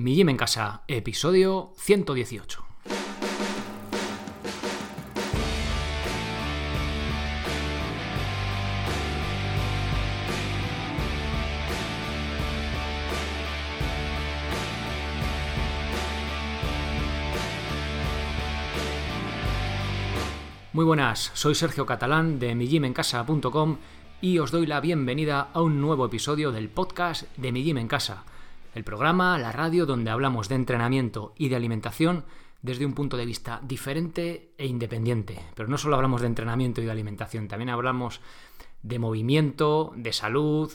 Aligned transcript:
Mi 0.00 0.14
Gym 0.14 0.30
en 0.30 0.38
Casa, 0.38 0.80
episodio 0.88 1.74
118. 1.76 2.64
Muy 20.72 20.86
buenas, 20.86 21.30
soy 21.34 21.54
Sergio 21.54 21.84
Catalán 21.84 22.38
de 22.38 22.54
migymencasa.com 22.54 23.76
y 24.22 24.38
os 24.38 24.50
doy 24.50 24.64
la 24.64 24.80
bienvenida 24.80 25.48
a 25.52 25.60
un 25.60 25.82
nuevo 25.82 26.06
episodio 26.06 26.52
del 26.52 26.70
podcast 26.70 27.24
de 27.36 27.52
Mi 27.52 27.62
Gym 27.62 27.76
en 27.76 27.88
Casa, 27.88 28.24
el 28.74 28.84
programa, 28.84 29.38
la 29.38 29.52
radio 29.52 29.86
donde 29.86 30.10
hablamos 30.10 30.48
de 30.48 30.54
entrenamiento 30.54 31.34
y 31.36 31.48
de 31.48 31.56
alimentación 31.56 32.24
desde 32.62 32.86
un 32.86 32.94
punto 32.94 33.16
de 33.16 33.26
vista 33.26 33.60
diferente 33.62 34.52
e 34.58 34.66
independiente. 34.66 35.38
Pero 35.54 35.68
no 35.68 35.78
solo 35.78 35.96
hablamos 35.96 36.20
de 36.20 36.26
entrenamiento 36.26 36.80
y 36.80 36.84
de 36.84 36.90
alimentación, 36.90 37.48
también 37.48 37.70
hablamos 37.70 38.20
de 38.82 38.98
movimiento, 38.98 39.92
de 39.96 40.12
salud, 40.12 40.72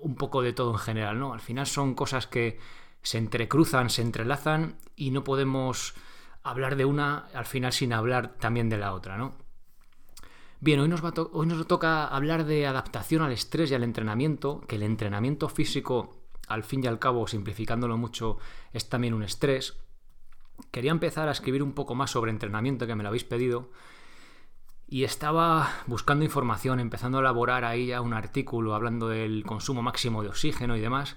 un 0.00 0.14
poco 0.14 0.42
de 0.42 0.52
todo 0.52 0.72
en 0.72 0.78
general, 0.78 1.18
¿no? 1.18 1.32
Al 1.32 1.40
final 1.40 1.66
son 1.66 1.94
cosas 1.94 2.26
que 2.26 2.58
se 3.02 3.18
entrecruzan, 3.18 3.90
se 3.90 4.02
entrelazan 4.02 4.76
y 4.96 5.10
no 5.10 5.24
podemos 5.24 5.94
hablar 6.42 6.76
de 6.76 6.84
una 6.84 7.26
al 7.34 7.46
final 7.46 7.72
sin 7.72 7.92
hablar 7.92 8.36
también 8.38 8.68
de 8.68 8.78
la 8.78 8.94
otra, 8.94 9.16
¿no? 9.16 9.34
Bien, 10.60 10.80
hoy 10.80 10.88
nos, 10.88 11.02
hoy 11.32 11.46
nos 11.46 11.66
toca 11.68 12.06
hablar 12.06 12.44
de 12.44 12.66
adaptación 12.66 13.22
al 13.22 13.30
estrés 13.30 13.70
y 13.70 13.74
al 13.74 13.84
entrenamiento, 13.84 14.60
que 14.66 14.74
el 14.74 14.82
entrenamiento 14.82 15.48
físico, 15.48 16.17
al 16.48 16.64
fin 16.64 16.84
y 16.84 16.86
al 16.86 16.98
cabo, 16.98 17.26
simplificándolo 17.26 17.96
mucho, 17.96 18.38
es 18.72 18.88
también 18.88 19.14
un 19.14 19.22
estrés. 19.22 19.76
Quería 20.70 20.90
empezar 20.90 21.28
a 21.28 21.32
escribir 21.32 21.62
un 21.62 21.72
poco 21.72 21.94
más 21.94 22.10
sobre 22.10 22.30
entrenamiento, 22.30 22.86
que 22.86 22.94
me 22.94 23.02
lo 23.02 23.08
habéis 23.08 23.24
pedido, 23.24 23.70
y 24.88 25.04
estaba 25.04 25.70
buscando 25.86 26.24
información, 26.24 26.80
empezando 26.80 27.18
a 27.18 27.20
elaborar 27.20 27.64
ahí 27.64 27.88
ya 27.88 28.00
un 28.00 28.14
artículo 28.14 28.74
hablando 28.74 29.08
del 29.08 29.44
consumo 29.44 29.82
máximo 29.82 30.22
de 30.22 30.30
oxígeno 30.30 30.76
y 30.76 30.80
demás, 30.80 31.16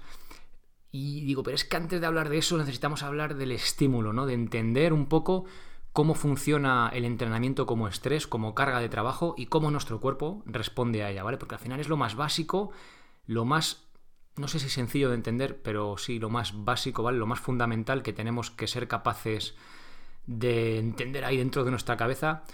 y 0.94 1.24
digo, 1.24 1.42
pero 1.42 1.54
es 1.54 1.64
que 1.64 1.76
antes 1.76 2.00
de 2.00 2.06
hablar 2.06 2.28
de 2.28 2.36
eso 2.36 2.58
necesitamos 2.58 3.02
hablar 3.02 3.34
del 3.34 3.52
estímulo, 3.52 4.12
¿no? 4.12 4.26
De 4.26 4.34
entender 4.34 4.92
un 4.92 5.06
poco 5.06 5.46
cómo 5.94 6.14
funciona 6.14 6.90
el 6.92 7.06
entrenamiento 7.06 7.64
como 7.64 7.88
estrés, 7.88 8.26
como 8.26 8.54
carga 8.54 8.78
de 8.78 8.90
trabajo 8.90 9.34
y 9.36 9.46
cómo 9.46 9.70
nuestro 9.70 10.00
cuerpo 10.00 10.42
responde 10.44 11.02
a 11.02 11.10
ella, 11.10 11.22
¿vale? 11.22 11.38
Porque 11.38 11.54
al 11.54 11.60
final 11.60 11.80
es 11.80 11.88
lo 11.88 11.96
más 11.96 12.14
básico, 12.14 12.72
lo 13.26 13.46
más, 13.46 13.81
no 14.36 14.48
sé 14.48 14.58
si 14.58 14.68
sencillo 14.68 15.08
de 15.08 15.16
entender, 15.16 15.60
pero 15.62 15.96
sí 15.98 16.18
lo 16.18 16.30
más 16.30 16.64
básico, 16.64 17.02
¿vale? 17.02 17.18
Lo 17.18 17.26
más 17.26 17.40
fundamental 17.40 18.02
que 18.02 18.12
tenemos 18.12 18.50
que 18.50 18.66
ser 18.66 18.88
capaces 18.88 19.54
de 20.26 20.78
entender 20.78 21.24
ahí 21.24 21.36
dentro 21.36 21.64
de 21.64 21.70
nuestra 21.70 21.96
cabeza. 21.96 22.44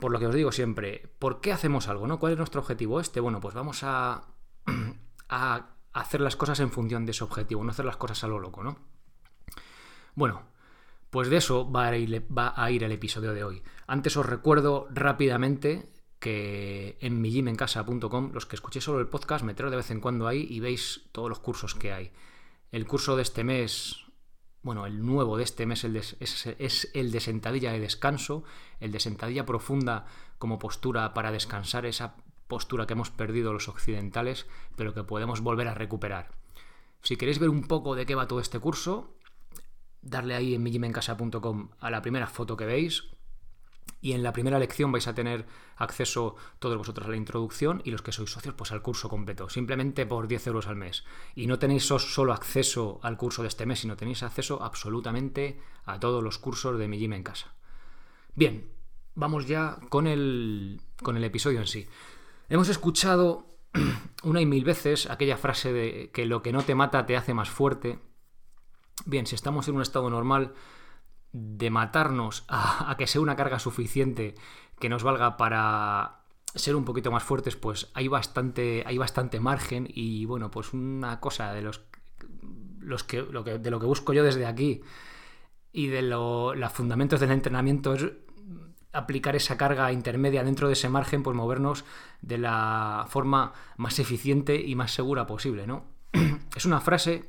Por 0.00 0.12
lo 0.12 0.18
que 0.18 0.26
os 0.26 0.34
digo 0.34 0.52
siempre, 0.52 1.10
¿por 1.18 1.40
qué 1.40 1.52
hacemos 1.52 1.88
algo, 1.88 2.06
no? 2.06 2.18
¿Cuál 2.18 2.32
es 2.32 2.38
nuestro 2.38 2.60
objetivo 2.60 3.00
este? 3.00 3.20
Bueno, 3.20 3.40
pues 3.40 3.54
vamos 3.54 3.82
a, 3.82 4.26
a 5.28 5.66
hacer 5.92 6.20
las 6.20 6.36
cosas 6.36 6.60
en 6.60 6.70
función 6.70 7.04
de 7.04 7.12
ese 7.12 7.24
objetivo, 7.24 7.64
no 7.64 7.70
hacer 7.70 7.84
las 7.84 7.96
cosas 7.96 8.22
a 8.22 8.28
lo 8.28 8.38
loco, 8.38 8.62
¿no? 8.62 8.78
Bueno, 10.14 10.42
pues 11.10 11.28
de 11.30 11.38
eso 11.38 11.70
va 11.70 11.90
va 11.90 12.54
a 12.56 12.70
ir, 12.70 12.84
el 12.84 12.92
episodio 12.92 13.32
de 13.32 13.44
hoy. 13.44 13.62
Antes 13.86 14.16
os 14.16 14.26
recuerdo 14.26 14.86
rápidamente 14.90 15.88
que 16.18 16.96
en 17.00 17.20
mijimencasa.com, 17.20 18.32
los 18.32 18.46
que 18.46 18.56
escuchéis 18.56 18.84
solo 18.84 19.00
el 19.00 19.08
podcast, 19.08 19.44
meteros 19.44 19.70
de 19.70 19.76
vez 19.76 19.90
en 19.90 20.00
cuando 20.00 20.26
ahí 20.26 20.46
y 20.48 20.60
veis 20.60 21.02
todos 21.12 21.28
los 21.28 21.40
cursos 21.40 21.74
que 21.74 21.92
hay. 21.92 22.12
El 22.72 22.86
curso 22.86 23.16
de 23.16 23.22
este 23.22 23.44
mes, 23.44 24.06
bueno, 24.62 24.86
el 24.86 25.04
nuevo 25.04 25.36
de 25.36 25.44
este 25.44 25.66
mes 25.66 25.84
es, 25.84 26.16
es, 26.20 26.90
el 26.94 27.12
de 27.12 27.20
sentadilla 27.20 27.72
de 27.72 27.80
descanso, 27.80 28.44
el 28.80 28.92
de 28.92 29.00
sentadilla 29.00 29.46
profunda 29.46 30.06
como 30.38 30.58
postura 30.58 31.14
para 31.14 31.32
descansar, 31.32 31.86
esa 31.86 32.16
postura 32.48 32.86
que 32.86 32.94
hemos 32.94 33.10
perdido 33.10 33.52
los 33.52 33.68
occidentales, 33.68 34.46
pero 34.76 34.94
que 34.94 35.04
podemos 35.04 35.40
volver 35.40 35.68
a 35.68 35.74
recuperar. 35.74 36.30
Si 37.02 37.16
queréis 37.16 37.38
ver 37.38 37.50
un 37.50 37.62
poco 37.62 37.94
de 37.94 38.06
qué 38.06 38.14
va 38.14 38.28
todo 38.28 38.40
este 38.40 38.58
curso, 38.58 39.16
darle 40.02 40.34
ahí 40.34 40.54
en 40.54 40.62
mijimencasa.com 40.62 41.70
a 41.78 41.90
la 41.90 42.02
primera 42.02 42.26
foto 42.26 42.56
que 42.56 42.66
veis. 42.66 43.04
Y 44.00 44.12
en 44.12 44.22
la 44.22 44.32
primera 44.32 44.58
lección 44.58 44.92
vais 44.92 45.08
a 45.08 45.14
tener 45.14 45.46
acceso 45.76 46.36
todos 46.58 46.76
vosotros 46.76 47.06
a 47.06 47.10
la 47.10 47.16
introducción 47.16 47.82
y 47.84 47.90
los 47.90 48.02
que 48.02 48.12
sois 48.12 48.30
socios 48.30 48.54
pues 48.54 48.70
al 48.72 48.82
curso 48.82 49.08
completo, 49.08 49.48
simplemente 49.48 50.06
por 50.06 50.28
10 50.28 50.46
euros 50.46 50.66
al 50.66 50.76
mes. 50.76 51.04
Y 51.34 51.46
no 51.46 51.58
tenéis 51.58 51.84
solo 51.86 52.32
acceso 52.32 53.00
al 53.02 53.16
curso 53.16 53.42
de 53.42 53.48
este 53.48 53.66
mes, 53.66 53.80
sino 53.80 53.96
tenéis 53.96 54.22
acceso 54.22 54.62
absolutamente 54.62 55.60
a 55.84 55.98
todos 55.98 56.22
los 56.22 56.38
cursos 56.38 56.78
de 56.78 56.88
mi 56.88 56.98
gym 56.98 57.14
en 57.14 57.22
casa. 57.22 57.54
Bien, 58.34 58.70
vamos 59.14 59.46
ya 59.46 59.78
con 59.88 60.06
el, 60.06 60.80
con 61.02 61.16
el 61.16 61.24
episodio 61.24 61.58
en 61.58 61.66
sí. 61.66 61.88
Hemos 62.48 62.68
escuchado 62.68 63.56
una 64.22 64.40
y 64.40 64.46
mil 64.46 64.64
veces 64.64 65.10
aquella 65.10 65.36
frase 65.36 65.72
de 65.72 66.10
que 66.12 66.26
lo 66.26 66.42
que 66.42 66.52
no 66.52 66.62
te 66.62 66.74
mata 66.74 67.06
te 67.06 67.16
hace 67.16 67.34
más 67.34 67.50
fuerte. 67.50 67.98
Bien, 69.04 69.26
si 69.26 69.34
estamos 69.34 69.68
en 69.68 69.76
un 69.76 69.82
estado 69.82 70.08
normal, 70.10 70.54
de 71.32 71.70
matarnos 71.70 72.44
a, 72.48 72.94
que 72.98 73.06
sea 73.06 73.20
una 73.20 73.36
carga 73.36 73.58
suficiente 73.58 74.34
que 74.78 74.88
nos 74.88 75.02
valga 75.02 75.36
para 75.36 76.20
ser 76.54 76.76
un 76.76 76.84
poquito 76.84 77.10
más 77.10 77.22
fuertes, 77.22 77.56
pues 77.56 77.90
hay 77.94 78.08
bastante, 78.08 78.82
hay 78.86 78.98
bastante 78.98 79.40
margen. 79.40 79.86
Y 79.88 80.24
bueno, 80.24 80.50
pues 80.50 80.72
una 80.72 81.20
cosa 81.20 81.52
de 81.52 81.62
los, 81.62 81.82
los 82.80 83.04
que, 83.04 83.22
lo 83.22 83.44
que, 83.44 83.58
de 83.58 83.70
lo 83.70 83.80
que 83.80 83.86
busco 83.86 84.12
yo 84.12 84.24
desde 84.24 84.46
aquí 84.46 84.82
y 85.72 85.88
de 85.88 86.02
los 86.02 86.72
fundamentos 86.72 87.20
del 87.20 87.32
entrenamiento 87.32 87.94
es 87.94 88.06
aplicar 88.96 89.36
esa 89.36 89.58
carga 89.58 89.92
intermedia 89.92 90.42
dentro 90.42 90.68
de 90.68 90.72
ese 90.72 90.88
margen, 90.88 91.22
pues 91.22 91.36
movernos 91.36 91.84
de 92.22 92.38
la 92.38 93.06
forma 93.08 93.52
más 93.76 93.98
eficiente 93.98 94.58
y 94.58 94.74
más 94.74 94.92
segura 94.92 95.26
posible, 95.26 95.66
¿no? 95.66 95.84
es 96.56 96.64
una 96.64 96.80
frase, 96.80 97.24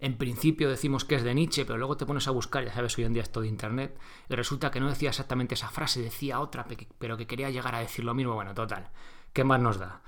en 0.00 0.16
principio 0.16 0.68
decimos 0.68 1.04
que 1.04 1.16
es 1.16 1.22
de 1.22 1.34
Nietzsche, 1.34 1.64
pero 1.64 1.78
luego 1.78 1.96
te 1.96 2.06
pones 2.06 2.28
a 2.28 2.30
buscar, 2.30 2.64
ya 2.64 2.72
sabes, 2.72 2.96
hoy 2.98 3.04
en 3.04 3.12
día 3.12 3.22
es 3.22 3.30
todo 3.30 3.44
internet, 3.44 3.98
y 4.28 4.34
resulta 4.34 4.70
que 4.70 4.80
no 4.80 4.88
decía 4.88 5.10
exactamente 5.10 5.54
esa 5.54 5.68
frase, 5.68 6.00
decía 6.00 6.40
otra, 6.40 6.66
pero 6.98 7.16
que 7.16 7.26
quería 7.26 7.50
llegar 7.50 7.74
a 7.74 7.80
decir 7.80 8.04
lo 8.04 8.14
mismo, 8.14 8.34
bueno, 8.34 8.54
total, 8.54 8.90
¿qué 9.32 9.44
más 9.44 9.60
nos 9.60 9.78
da? 9.78 10.02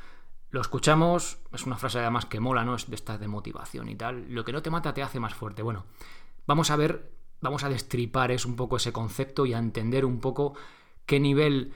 Lo 0.51 0.61
escuchamos, 0.61 1.39
es 1.53 1.65
una 1.65 1.77
frase 1.77 2.01
además 2.01 2.27
que 2.27 2.41
mola, 2.41 2.65
¿no? 2.65 2.75
Es 2.75 2.91
de 2.91 2.97
estas 2.97 3.21
de 3.21 3.29
motivación 3.29 3.89
y 3.89 3.95
tal. 3.95 4.27
Lo 4.35 4.45
que 4.45 4.51
no 4.51 4.63
te 4.63 4.71
mata 4.71 4.93
te 4.93 5.01
hace 5.01 5.21
más 5.21 5.33
fuerte. 5.33 5.63
Bueno, 5.63 5.87
vamos 6.45 6.73
a 6.73 6.77
ver 6.77 7.13
vamos 7.41 7.65
a 7.65 7.69
destripar 7.69 8.31
es 8.31 8.45
un 8.45 8.57
poco 8.57 8.77
ese 8.77 8.93
concepto 8.93 9.47
y 9.47 9.55
a 9.55 9.59
entender 9.59 10.05
un 10.05 10.21
poco 10.21 10.55
qué 11.07 11.21
nivel 11.21 11.73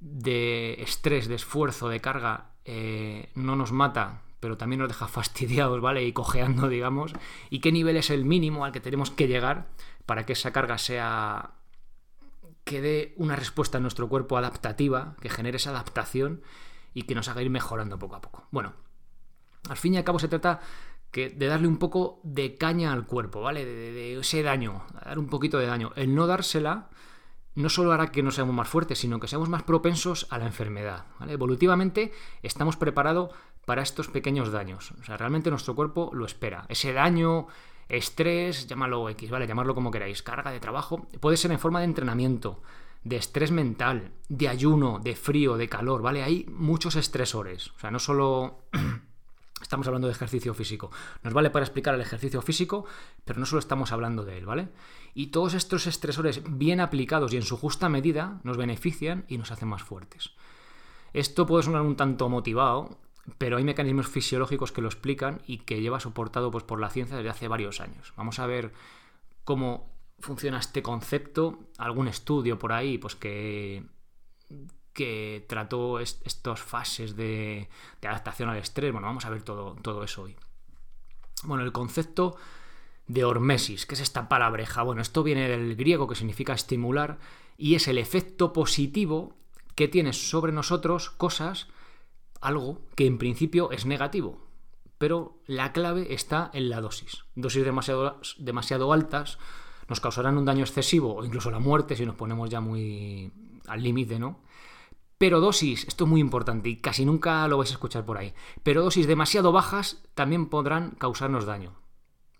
de 0.00 0.74
estrés, 0.82 1.28
de 1.28 1.36
esfuerzo, 1.36 1.88
de 1.88 2.00
carga 2.00 2.50
eh, 2.64 3.30
no 3.34 3.56
nos 3.56 3.72
mata, 3.72 4.22
pero 4.46 4.56
también 4.56 4.78
nos 4.78 4.88
deja 4.88 5.08
fastidiados, 5.08 5.80
¿vale? 5.80 6.04
Y 6.04 6.12
cojeando, 6.12 6.68
digamos, 6.68 7.12
y 7.50 7.58
qué 7.58 7.72
nivel 7.72 7.96
es 7.96 8.10
el 8.10 8.24
mínimo 8.24 8.64
al 8.64 8.70
que 8.70 8.78
tenemos 8.78 9.10
que 9.10 9.26
llegar 9.26 9.66
para 10.06 10.24
que 10.24 10.34
esa 10.34 10.52
carga 10.52 10.78
sea 10.78 11.50
que 12.62 12.80
dé 12.80 13.12
una 13.16 13.34
respuesta 13.34 13.78
en 13.78 13.82
nuestro 13.82 14.08
cuerpo 14.08 14.36
adaptativa, 14.36 15.16
que 15.20 15.30
genere 15.30 15.56
esa 15.56 15.70
adaptación 15.70 16.42
y 16.94 17.02
que 17.02 17.16
nos 17.16 17.26
haga 17.26 17.42
ir 17.42 17.50
mejorando 17.50 17.98
poco 17.98 18.14
a 18.14 18.20
poco. 18.20 18.46
Bueno, 18.52 18.74
al 19.68 19.76
fin 19.76 19.94
y 19.94 19.96
al 19.96 20.04
cabo 20.04 20.20
se 20.20 20.28
trata 20.28 20.60
de 21.12 21.46
darle 21.46 21.66
un 21.66 21.78
poco 21.78 22.20
de 22.22 22.56
caña 22.56 22.92
al 22.92 23.04
cuerpo, 23.04 23.40
¿vale? 23.40 23.64
De, 23.64 24.16
ese 24.16 24.44
daño, 24.44 24.84
dar 25.04 25.18
un 25.18 25.26
poquito 25.26 25.58
de 25.58 25.66
daño. 25.66 25.90
El 25.96 26.14
no 26.14 26.28
dársela 26.28 26.88
no 27.56 27.68
solo 27.68 27.92
hará 27.92 28.12
que 28.12 28.22
no 28.22 28.30
seamos 28.30 28.54
más 28.54 28.68
fuertes, 28.68 28.98
sino 28.98 29.18
que 29.18 29.26
seamos 29.26 29.48
más 29.48 29.64
propensos 29.64 30.28
a 30.30 30.38
la 30.38 30.46
enfermedad. 30.46 31.06
Evolutivamente 31.26 32.12
estamos 32.42 32.76
preparados 32.76 33.30
para 33.66 33.82
estos 33.82 34.08
pequeños 34.08 34.50
daños. 34.50 34.92
O 34.98 35.04
sea, 35.04 35.18
realmente 35.18 35.50
nuestro 35.50 35.74
cuerpo 35.74 36.10
lo 36.14 36.24
espera. 36.24 36.64
Ese 36.70 36.94
daño, 36.94 37.48
estrés, 37.90 38.66
llámalo 38.66 39.10
X, 39.10 39.30
¿vale? 39.30 39.46
Llamarlo 39.46 39.74
como 39.74 39.90
queráis, 39.90 40.22
carga 40.22 40.50
de 40.50 40.60
trabajo, 40.60 41.06
puede 41.20 41.36
ser 41.36 41.52
en 41.52 41.58
forma 41.58 41.80
de 41.80 41.84
entrenamiento, 41.84 42.62
de 43.04 43.16
estrés 43.16 43.50
mental, 43.50 44.12
de 44.30 44.48
ayuno, 44.48 45.00
de 45.00 45.14
frío, 45.14 45.58
de 45.58 45.68
calor, 45.68 46.00
¿vale? 46.00 46.22
Hay 46.22 46.46
muchos 46.48 46.96
estresores. 46.96 47.68
O 47.76 47.78
sea, 47.78 47.90
no 47.90 47.98
solo 47.98 48.62
Estamos 49.62 49.86
hablando 49.86 50.06
de 50.06 50.12
ejercicio 50.12 50.52
físico. 50.52 50.90
Nos 51.22 51.32
vale 51.32 51.50
para 51.50 51.64
explicar 51.64 51.94
el 51.94 52.00
ejercicio 52.02 52.42
físico, 52.42 52.84
pero 53.24 53.40
no 53.40 53.46
solo 53.46 53.58
estamos 53.58 53.90
hablando 53.90 54.24
de 54.24 54.36
él, 54.36 54.44
¿vale? 54.44 54.68
Y 55.14 55.28
todos 55.28 55.54
estos 55.54 55.86
estresores 55.86 56.42
bien 56.46 56.78
aplicados 56.78 57.32
y 57.32 57.36
en 57.36 57.42
su 57.42 57.56
justa 57.56 57.88
medida 57.88 58.38
nos 58.44 58.58
benefician 58.58 59.24
y 59.28 59.38
nos 59.38 59.50
hacen 59.50 59.68
más 59.68 59.82
fuertes. 59.82 60.32
Esto 61.14 61.46
puede 61.46 61.64
sonar 61.64 61.80
un 61.80 61.96
tanto 61.96 62.28
motivado, 62.28 62.98
pero 63.38 63.56
hay 63.56 63.64
mecanismos 63.64 64.08
fisiológicos 64.08 64.72
que 64.72 64.82
lo 64.82 64.88
explican 64.88 65.42
y 65.46 65.58
que 65.58 65.80
lleva 65.80 66.00
soportado 66.00 66.50
pues, 66.50 66.64
por 66.64 66.80
la 66.80 66.90
ciencia 66.90 67.16
desde 67.16 67.30
hace 67.30 67.48
varios 67.48 67.80
años. 67.80 68.12
Vamos 68.16 68.38
a 68.38 68.46
ver 68.46 68.72
cómo 69.44 69.90
funciona 70.18 70.58
este 70.58 70.82
concepto, 70.82 71.58
algún 71.78 72.08
estudio 72.08 72.58
por 72.58 72.72
ahí, 72.72 72.98
pues 72.98 73.16
que 73.16 73.84
que 74.96 75.44
trató 75.46 76.00
estas 76.00 76.58
fases 76.58 77.16
de, 77.16 77.68
adaptación 78.02 78.48
al 78.48 78.56
estrés. 78.56 78.92
Bueno, 78.92 79.06
vamos 79.06 79.26
a 79.26 79.30
ver 79.30 79.42
todo, 79.42 79.76
todo 79.82 80.02
eso 80.02 80.22
hoy. 80.22 80.36
Bueno, 81.44 81.64
el 81.64 81.72
concepto 81.72 82.36
de 83.06 83.22
hormesis. 83.24 83.84
¿Qué 83.84 83.94
es 83.94 84.00
esta 84.00 84.28
palabreja? 84.28 84.82
Bueno, 84.82 85.02
esto 85.02 85.22
viene 85.22 85.48
del 85.48 85.76
griego 85.76 86.08
que 86.08 86.14
significa 86.14 86.54
estimular 86.54 87.18
y 87.58 87.74
es 87.74 87.88
el 87.88 87.98
efecto 87.98 88.54
positivo 88.54 89.36
que 89.74 89.86
tiene 89.86 90.14
sobre 90.14 90.52
nosotros 90.52 91.10
cosas, 91.10 91.68
algo 92.46 92.80
que 92.94 93.06
en 93.06 93.18
principio 93.18 93.70
es 93.70 93.86
negativo. 93.86 94.46
Pero 94.98 95.38
la 95.46 95.72
clave 95.72 96.14
está 96.14 96.50
en 96.54 96.70
la 96.70 96.80
dosis. 96.80 97.24
Dosis 97.34 97.64
demasiado, 97.64 98.20
demasiado 98.38 98.92
altas 98.92 99.38
nos 99.88 100.00
causarán 100.00 100.38
un 100.38 100.44
daño 100.44 100.64
excesivo 100.64 101.14
o 101.14 101.24
incluso 101.24 101.50
la 101.50 101.58
muerte 101.58 101.96
si 101.96 102.06
nos 102.06 102.14
ponemos 102.14 102.48
ya 102.50 102.60
muy 102.60 103.32
al 103.66 103.82
límite, 103.82 104.18
¿no? 104.18 104.40
Pero 105.18 105.40
dosis, 105.40 105.86
esto 105.88 106.04
es 106.04 106.10
muy 106.10 106.20
importante 106.20 106.68
y 106.68 106.76
casi 106.76 107.04
nunca 107.04 107.46
lo 107.48 107.56
vais 107.56 107.70
a 107.70 107.74
escuchar 107.74 108.04
por 108.04 108.18
ahí, 108.18 108.34
pero 108.62 108.82
dosis 108.82 109.06
demasiado 109.06 109.52
bajas 109.52 110.02
también 110.14 110.46
podrán 110.46 110.90
causarnos 110.90 111.46
daño. 111.46 111.72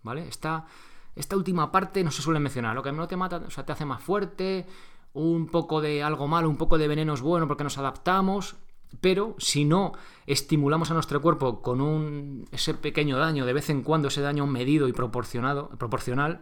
¿Vale? 0.03 0.27
Esta, 0.27 0.65
esta 1.15 1.35
última 1.35 1.71
parte 1.71 2.03
no 2.03 2.11
se 2.11 2.21
suele 2.21 2.39
mencionar. 2.39 2.75
Lo 2.75 2.83
que 2.83 2.91
no 2.91 3.07
te 3.07 3.17
mata, 3.17 3.37
o 3.37 3.49
sea, 3.49 3.65
te 3.65 3.71
hace 3.71 3.83
más 3.85 4.01
fuerte, 4.01 4.67
un 5.13 5.47
poco 5.47 5.81
de 5.81 6.03
algo 6.03 6.27
malo, 6.27 6.49
un 6.49 6.57
poco 6.57 6.77
de 6.77 6.87
veneno 6.87 7.13
es 7.13 7.21
bueno 7.21 7.47
porque 7.47 7.63
nos 7.63 7.77
adaptamos, 7.77 8.55
pero 9.01 9.35
si 9.37 9.65
no 9.65 9.93
estimulamos 10.25 10.91
a 10.91 10.93
nuestro 10.93 11.21
cuerpo 11.21 11.61
con 11.61 11.81
un, 11.81 12.47
ese 12.51 12.73
pequeño 12.73 13.17
daño, 13.17 13.45
de 13.45 13.53
vez 13.53 13.69
en 13.69 13.83
cuando 13.83 14.07
ese 14.07 14.21
daño 14.21 14.47
medido 14.47 14.87
y 14.87 14.93
proporcionado, 14.93 15.69
proporcional, 15.69 16.41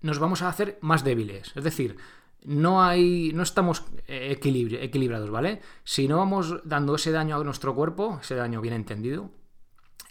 nos 0.00 0.18
vamos 0.18 0.42
a 0.42 0.48
hacer 0.48 0.78
más 0.80 1.04
débiles. 1.04 1.52
Es 1.56 1.64
decir, 1.64 1.96
no 2.44 2.82
hay. 2.82 3.32
no 3.34 3.42
estamos 3.42 3.84
equilibrados, 4.06 5.30
¿vale? 5.30 5.60
Si 5.84 6.08
no 6.08 6.18
vamos 6.18 6.60
dando 6.64 6.96
ese 6.96 7.12
daño 7.12 7.36
a 7.36 7.44
nuestro 7.44 7.74
cuerpo, 7.74 8.18
ese 8.20 8.34
daño 8.34 8.60
bien 8.60 8.74
entendido, 8.74 9.30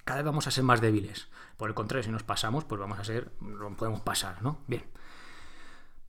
cada 0.03 0.19
vez 0.19 0.25
vamos 0.25 0.47
a 0.47 0.51
ser 0.51 0.63
más 0.63 0.81
débiles. 0.81 1.27
Por 1.57 1.69
el 1.69 1.75
contrario, 1.75 2.03
si 2.03 2.11
nos 2.11 2.23
pasamos, 2.23 2.63
pues 2.63 2.79
vamos 2.79 2.99
a 2.99 3.03
ser. 3.03 3.31
podemos 3.77 4.01
pasar, 4.01 4.41
¿no? 4.41 4.59
Bien. 4.67 4.83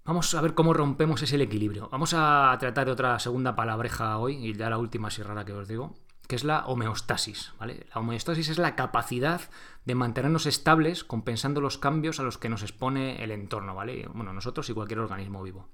Vamos 0.04 0.34
a 0.34 0.40
ver 0.40 0.54
cómo 0.54 0.72
rompemos 0.72 1.22
ese 1.22 1.40
equilibrio. 1.40 1.88
Vamos 1.92 2.12
a 2.12 2.56
tratar 2.58 2.86
de 2.86 2.92
otra 2.92 3.20
segunda 3.20 3.54
palabreja 3.54 4.18
hoy, 4.18 4.34
y 4.34 4.52
ya 4.52 4.68
la 4.68 4.78
última 4.78 5.08
así 5.08 5.22
rara 5.22 5.44
que 5.44 5.52
os 5.52 5.68
digo, 5.68 5.94
que 6.26 6.34
es 6.34 6.42
la 6.42 6.66
homeostasis. 6.66 7.52
¿vale? 7.60 7.86
La 7.94 8.00
homeostasis 8.00 8.48
es 8.48 8.58
la 8.58 8.74
capacidad 8.74 9.42
de 9.84 9.94
mantenernos 9.94 10.46
estables 10.46 11.04
compensando 11.04 11.60
los 11.60 11.78
cambios 11.78 12.18
a 12.18 12.24
los 12.24 12.36
que 12.36 12.48
nos 12.48 12.62
expone 12.62 13.22
el 13.22 13.30
entorno, 13.30 13.76
¿vale? 13.76 14.08
Bueno, 14.12 14.32
nosotros 14.32 14.68
y 14.68 14.74
cualquier 14.74 14.98
organismo 14.98 15.40
vivo. 15.40 15.68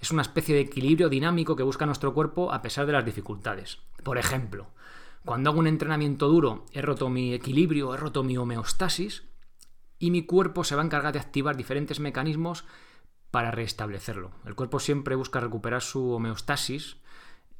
Es 0.00 0.10
una 0.10 0.22
especie 0.22 0.56
de 0.56 0.62
equilibrio 0.62 1.08
dinámico 1.08 1.54
que 1.54 1.62
busca 1.62 1.86
nuestro 1.86 2.14
cuerpo 2.14 2.52
a 2.52 2.62
pesar 2.62 2.86
de 2.86 2.92
las 2.92 3.04
dificultades. 3.04 3.78
Por 4.02 4.18
ejemplo, 4.18 4.72
cuando 5.24 5.50
hago 5.50 5.60
un 5.60 5.68
entrenamiento 5.68 6.26
duro, 6.26 6.66
he 6.72 6.82
roto 6.82 7.08
mi 7.08 7.32
equilibrio, 7.32 7.94
he 7.94 7.96
roto 7.96 8.24
mi 8.24 8.36
homeostasis 8.36 9.22
y 10.00 10.10
mi 10.10 10.26
cuerpo 10.26 10.64
se 10.64 10.74
va 10.74 10.82
a 10.82 10.84
encargar 10.84 11.12
de 11.12 11.20
activar 11.20 11.56
diferentes 11.56 12.00
mecanismos 12.00 12.64
para 13.32 13.50
restablecerlo. 13.50 14.30
El 14.44 14.54
cuerpo 14.54 14.78
siempre 14.78 15.16
busca 15.16 15.40
recuperar 15.40 15.82
su 15.82 16.12
homeostasis 16.12 16.98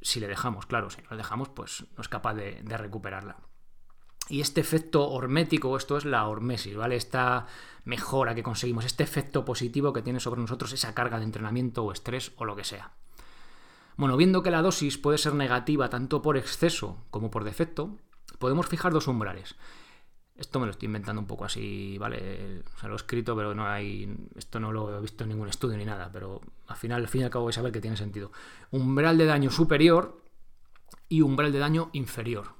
si 0.01 0.19
le 0.19 0.27
dejamos, 0.27 0.65
claro, 0.65 0.89
si 0.89 1.01
no 1.01 1.09
le 1.11 1.17
dejamos, 1.17 1.49
pues 1.49 1.85
no 1.97 2.01
es 2.01 2.07
capaz 2.07 2.35
de, 2.35 2.61
de 2.61 2.77
recuperarla. 2.77 3.37
Y 4.29 4.39
este 4.39 4.61
efecto 4.61 5.09
hormético, 5.09 5.75
esto 5.75 5.97
es 5.97 6.05
la 6.05 6.27
hormesis, 6.27 6.77
¿vale? 6.77 6.95
Esta 6.95 7.47
mejora 7.83 8.35
que 8.35 8.43
conseguimos, 8.43 8.85
este 8.85 9.03
efecto 9.03 9.43
positivo 9.43 9.91
que 9.91 10.01
tiene 10.01 10.19
sobre 10.19 10.39
nosotros 10.39 10.71
esa 10.71 10.93
carga 10.93 11.17
de 11.17 11.25
entrenamiento 11.25 11.83
o 11.83 11.91
estrés 11.91 12.31
o 12.37 12.45
lo 12.45 12.55
que 12.55 12.63
sea. 12.63 12.91
Bueno, 13.97 14.15
viendo 14.15 14.43
que 14.43 14.51
la 14.51 14.61
dosis 14.61 14.97
puede 14.97 15.17
ser 15.17 15.33
negativa 15.33 15.89
tanto 15.89 16.21
por 16.21 16.37
exceso 16.37 17.03
como 17.09 17.31
por 17.31 17.43
defecto, 17.43 17.97
podemos 18.39 18.67
fijar 18.67 18.93
dos 18.93 19.07
umbrales. 19.07 19.55
Esto 20.35 20.59
me 20.59 20.65
lo 20.65 20.71
estoy 20.71 20.87
inventando 20.87 21.21
un 21.21 21.27
poco 21.27 21.45
así, 21.45 21.97
¿vale? 21.99 22.63
O 22.75 22.79
sea, 22.79 22.89
lo 22.89 22.95
he 22.95 22.97
escrito, 22.97 23.35
pero 23.35 23.53
no 23.53 23.67
hay. 23.67 24.15
Esto 24.35 24.59
no 24.59 24.71
lo 24.71 24.97
he 24.97 25.01
visto 25.01 25.23
en 25.23 25.29
ningún 25.29 25.47
estudio 25.47 25.77
ni 25.77 25.85
nada, 25.85 26.09
pero 26.11 26.41
al 26.67 26.75
final, 26.75 27.01
al 27.01 27.07
fin 27.07 27.21
y 27.21 27.23
al 27.25 27.29
cabo, 27.29 27.45
vais 27.45 27.57
a 27.57 27.61
ver 27.61 27.71
que 27.71 27.81
tiene 27.81 27.97
sentido. 27.97 28.31
Umbral 28.71 29.17
de 29.17 29.25
daño 29.25 29.51
superior 29.51 30.23
y 31.07 31.21
umbral 31.21 31.51
de 31.51 31.59
daño 31.59 31.89
inferior. 31.93 32.55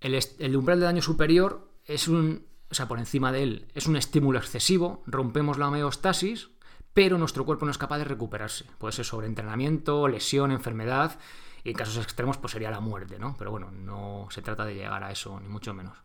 El, 0.00 0.56
umbral 0.56 0.80
de 0.80 0.86
daño 0.86 1.02
superior 1.02 1.68
es 1.84 2.08
un, 2.08 2.46
o 2.70 2.74
sea, 2.74 2.88
por 2.88 2.98
encima 2.98 3.32
de 3.32 3.42
él, 3.42 3.68
es 3.74 3.86
un 3.86 3.96
estímulo 3.96 4.38
excesivo, 4.38 5.02
rompemos 5.06 5.58
la 5.58 5.68
homeostasis, 5.68 6.50
pero 6.94 7.18
nuestro 7.18 7.44
cuerpo 7.44 7.64
no 7.64 7.70
es 7.70 7.78
capaz 7.78 7.98
de 7.98 8.04
recuperarse. 8.04 8.64
Puede 8.78 8.92
ser 8.92 9.04
sobreentrenamiento, 9.04 10.08
lesión, 10.08 10.50
enfermedad, 10.50 11.18
y 11.64 11.70
en 11.70 11.76
casos 11.76 12.02
extremos 12.02 12.38
pues 12.38 12.52
sería 12.52 12.70
la 12.70 12.80
muerte, 12.80 13.18
¿no? 13.18 13.34
Pero 13.38 13.50
bueno, 13.50 13.70
no 13.70 14.28
se 14.30 14.42
trata 14.42 14.64
de 14.64 14.74
llegar 14.74 15.02
a 15.02 15.10
eso, 15.10 15.38
ni 15.40 15.48
mucho 15.48 15.74
menos. 15.74 15.98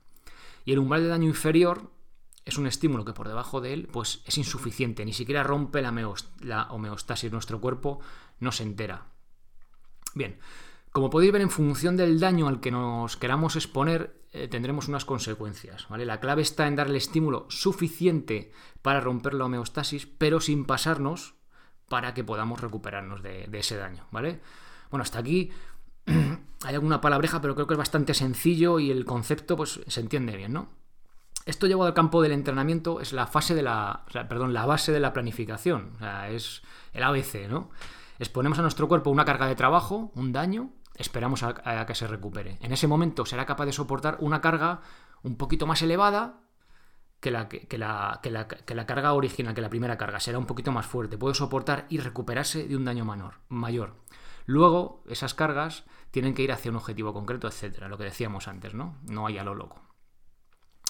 Y 0.65 0.73
el 0.73 0.79
umbral 0.79 1.03
de 1.03 1.09
daño 1.09 1.27
inferior 1.27 1.91
es 2.45 2.57
un 2.57 2.67
estímulo 2.67 3.05
que 3.05 3.13
por 3.13 3.27
debajo 3.27 3.61
de 3.61 3.73
él 3.73 3.87
pues 3.91 4.23
es 4.25 4.37
insuficiente, 4.37 5.05
ni 5.05 5.13
siquiera 5.13 5.43
rompe 5.43 5.81
la, 5.81 6.67
homeostasis, 6.69 7.31
nuestro 7.31 7.61
cuerpo 7.61 7.99
no 8.39 8.51
se 8.51 8.63
entera. 8.63 9.07
Bien, 10.15 10.39
como 10.91 11.09
podéis 11.09 11.31
ver, 11.31 11.41
en 11.41 11.49
función 11.49 11.95
del 11.95 12.19
daño 12.19 12.47
al 12.47 12.59
que 12.59 12.71
nos 12.71 13.15
queramos 13.15 13.55
exponer, 13.55 14.25
eh, 14.33 14.47
tendremos 14.47 14.87
unas 14.87 15.05
consecuencias. 15.05 15.87
¿vale? 15.87 16.05
La 16.05 16.19
clave 16.19 16.41
está 16.41 16.67
en 16.67 16.75
darle 16.75 16.97
estímulo 16.97 17.45
suficiente 17.49 18.51
para 18.81 18.99
romper 18.99 19.33
la 19.33 19.45
homeostasis, 19.45 20.05
pero 20.05 20.41
sin 20.41 20.65
pasarnos 20.65 21.35
para 21.87 22.13
que 22.13 22.23
podamos 22.23 22.61
recuperarnos 22.61 23.21
de, 23.21 23.47
ese 23.53 23.77
daño. 23.77 24.07
¿vale? 24.11 24.41
Bueno, 24.89 25.03
hasta 25.03 25.19
aquí 25.19 25.51
hay 26.63 26.75
alguna 26.75 27.01
palabreja, 27.01 27.41
pero 27.41 27.55
creo 27.55 27.67
que 27.67 27.73
es 27.73 27.77
bastante 27.77 28.13
sencillo 28.13 28.79
y 28.79 28.91
el 28.91 29.05
concepto 29.05 29.55
pues, 29.55 29.81
se 29.87 29.99
entiende 29.99 30.35
bien, 30.35 30.53
¿no? 30.53 30.69
Esto 31.45 31.65
llevado 31.65 31.87
al 31.87 31.95
campo 31.95 32.21
del 32.21 32.33
entrenamiento 32.33 32.99
es 33.01 33.13
la 33.13 33.25
fase 33.25 33.55
de 33.55 33.63
la, 33.63 34.05
perdón, 34.29 34.53
la 34.53 34.65
base 34.65 34.91
de 34.91 34.99
la 34.99 35.11
planificación, 35.11 35.93
o 35.95 35.99
sea, 35.99 36.29
es 36.29 36.61
el 36.93 37.03
ABC, 37.03 37.47
¿no? 37.49 37.71
Exponemos 38.19 38.59
a 38.59 38.61
nuestro 38.61 38.87
cuerpo 38.87 39.09
una 39.09 39.25
carga 39.25 39.47
de 39.47 39.55
trabajo, 39.55 40.11
un 40.13 40.31
daño, 40.31 40.69
esperamos 40.95 41.41
a, 41.41 41.85
que 41.87 41.95
se 41.95 42.05
recupere. 42.05 42.59
En 42.61 42.71
ese 42.71 42.87
momento 42.87 43.25
será 43.25 43.47
capaz 43.47 43.65
de 43.65 43.73
soportar 43.73 44.17
una 44.19 44.41
carga 44.41 44.81
un 45.23 45.37
poquito 45.37 45.65
más 45.65 45.81
elevada 45.81 46.41
que 47.19 47.31
la, 47.31 47.49
que, 47.49 47.77
la, 47.79 48.19
que, 48.21 48.29
la, 48.29 48.85
carga 48.85 49.13
original, 49.13 49.55
que 49.55 49.61
la 49.61 49.69
primera 49.69 49.97
carga. 49.97 50.19
Será 50.19 50.37
un 50.37 50.45
poquito 50.45 50.71
más 50.71 50.85
fuerte. 50.85 51.17
Puede 51.17 51.33
soportar 51.33 51.87
y 51.89 51.97
recuperarse 51.97 52.67
de 52.67 52.75
un 52.75 52.85
daño 52.85 53.05
menor, 53.05 53.35
mayor. 53.49 53.95
Luego, 54.45 55.03
esas 55.09 55.33
cargas 55.33 55.85
tienen 56.11 56.33
que 56.33 56.41
ir 56.41 56.51
hacia 56.51 56.71
un 56.71 56.77
objetivo 56.77 57.13
concreto, 57.13 57.47
etcétera. 57.47 57.87
Lo 57.87 57.97
que 57.97 58.03
decíamos 58.05 58.47
antes, 58.47 58.73
¿no? 58.73 58.99
No 59.03 59.27
hay 59.27 59.37
a 59.37 59.43
lo 59.43 59.55
loco. 59.55 59.81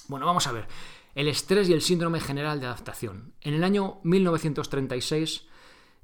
Bueno, 0.08 0.26
vamos 0.26 0.48
a 0.48 0.52
ver. 0.52 0.68
El 1.16 1.28
estrés 1.28 1.70
y 1.70 1.74
el 1.74 1.82
síndrome 1.82 2.20
general 2.20 2.60
de 2.60 2.68
adaptación. 2.68 3.34
En 3.42 3.54
el 3.54 3.64
año 3.64 4.00
1936 4.04 5.48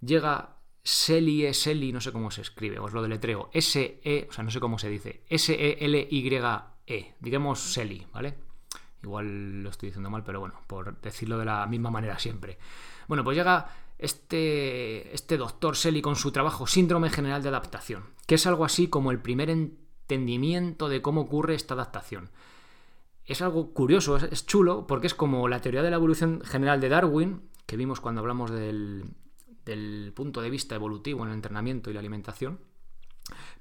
llega 0.01 0.57
Seli, 0.83 1.53
Seli, 1.53 1.91
no 1.91 2.01
sé 2.01 2.12
cómo 2.12 2.31
se 2.31 2.41
escribe, 2.41 2.79
os 2.79 2.93
lo 2.93 3.01
deletreo, 3.01 3.50
S-E, 3.51 4.27
o 4.29 4.33
sea, 4.33 4.43
no 4.43 4.51
sé 4.51 4.62
cómo 4.62 4.79
se 4.79 4.88
dice, 4.89 5.25
S-E-L-Y-E, 5.27 7.15
digamos 7.19 7.60
Seli, 7.60 8.07
¿vale? 8.13 8.47
Igual 9.04 9.63
lo 9.63 9.70
estoy 9.70 9.89
diciendo 9.89 10.10
mal, 10.10 10.24
pero 10.24 10.39
bueno, 10.39 10.56
por 10.68 11.00
decirlo 11.01 11.38
de 11.38 11.46
la 11.46 11.66
misma 11.68 11.92
manera 11.92 12.18
siempre. 12.20 12.58
Bueno, 13.08 13.24
pues 13.24 13.38
llega 13.38 13.70
este, 13.98 15.13
este 15.13 15.38
doctor 15.38 15.75
Seli 15.75 16.01
con 16.01 16.16
su 16.16 16.32
trabajo 16.32 16.68
Síndrome 16.68 17.10
General 17.10 17.42
de 17.42 17.50
Adaptación, 17.50 18.04
que 18.25 18.36
es 18.36 18.48
algo 18.48 18.66
así 18.66 18.88
como 18.88 19.12
el 19.12 19.20
primer 19.20 19.50
entendimiento 19.50 20.89
de 20.89 21.01
cómo 21.01 21.22
ocurre 21.22 21.56
esta 21.56 21.74
adaptación. 21.74 22.30
Es 23.25 23.42
algo 23.42 23.74
curioso, 23.74 24.18
es 24.18 24.46
chulo, 24.46 24.88
porque 24.88 25.08
es 25.08 25.13
como 25.13 25.48
la 25.48 25.62
teoría 25.62 25.84
de 25.84 25.89
la 25.89 25.98
evolución 25.98 26.42
general 26.46 26.80
de 26.80 26.89
Darwin, 26.89 27.42
que 27.66 27.75
vimos 27.75 28.00
cuando 28.00 28.22
hablamos 28.22 28.51
del, 28.51 29.06
del 29.66 30.13
punto 30.16 30.42
de 30.42 30.50
vista 30.50 30.75
evolutivo 30.75 31.24
en 31.24 31.30
el 31.30 31.36
entrenamiento 31.36 31.89
y 31.89 31.94
la 31.94 32.00
alimentación, 32.00 32.60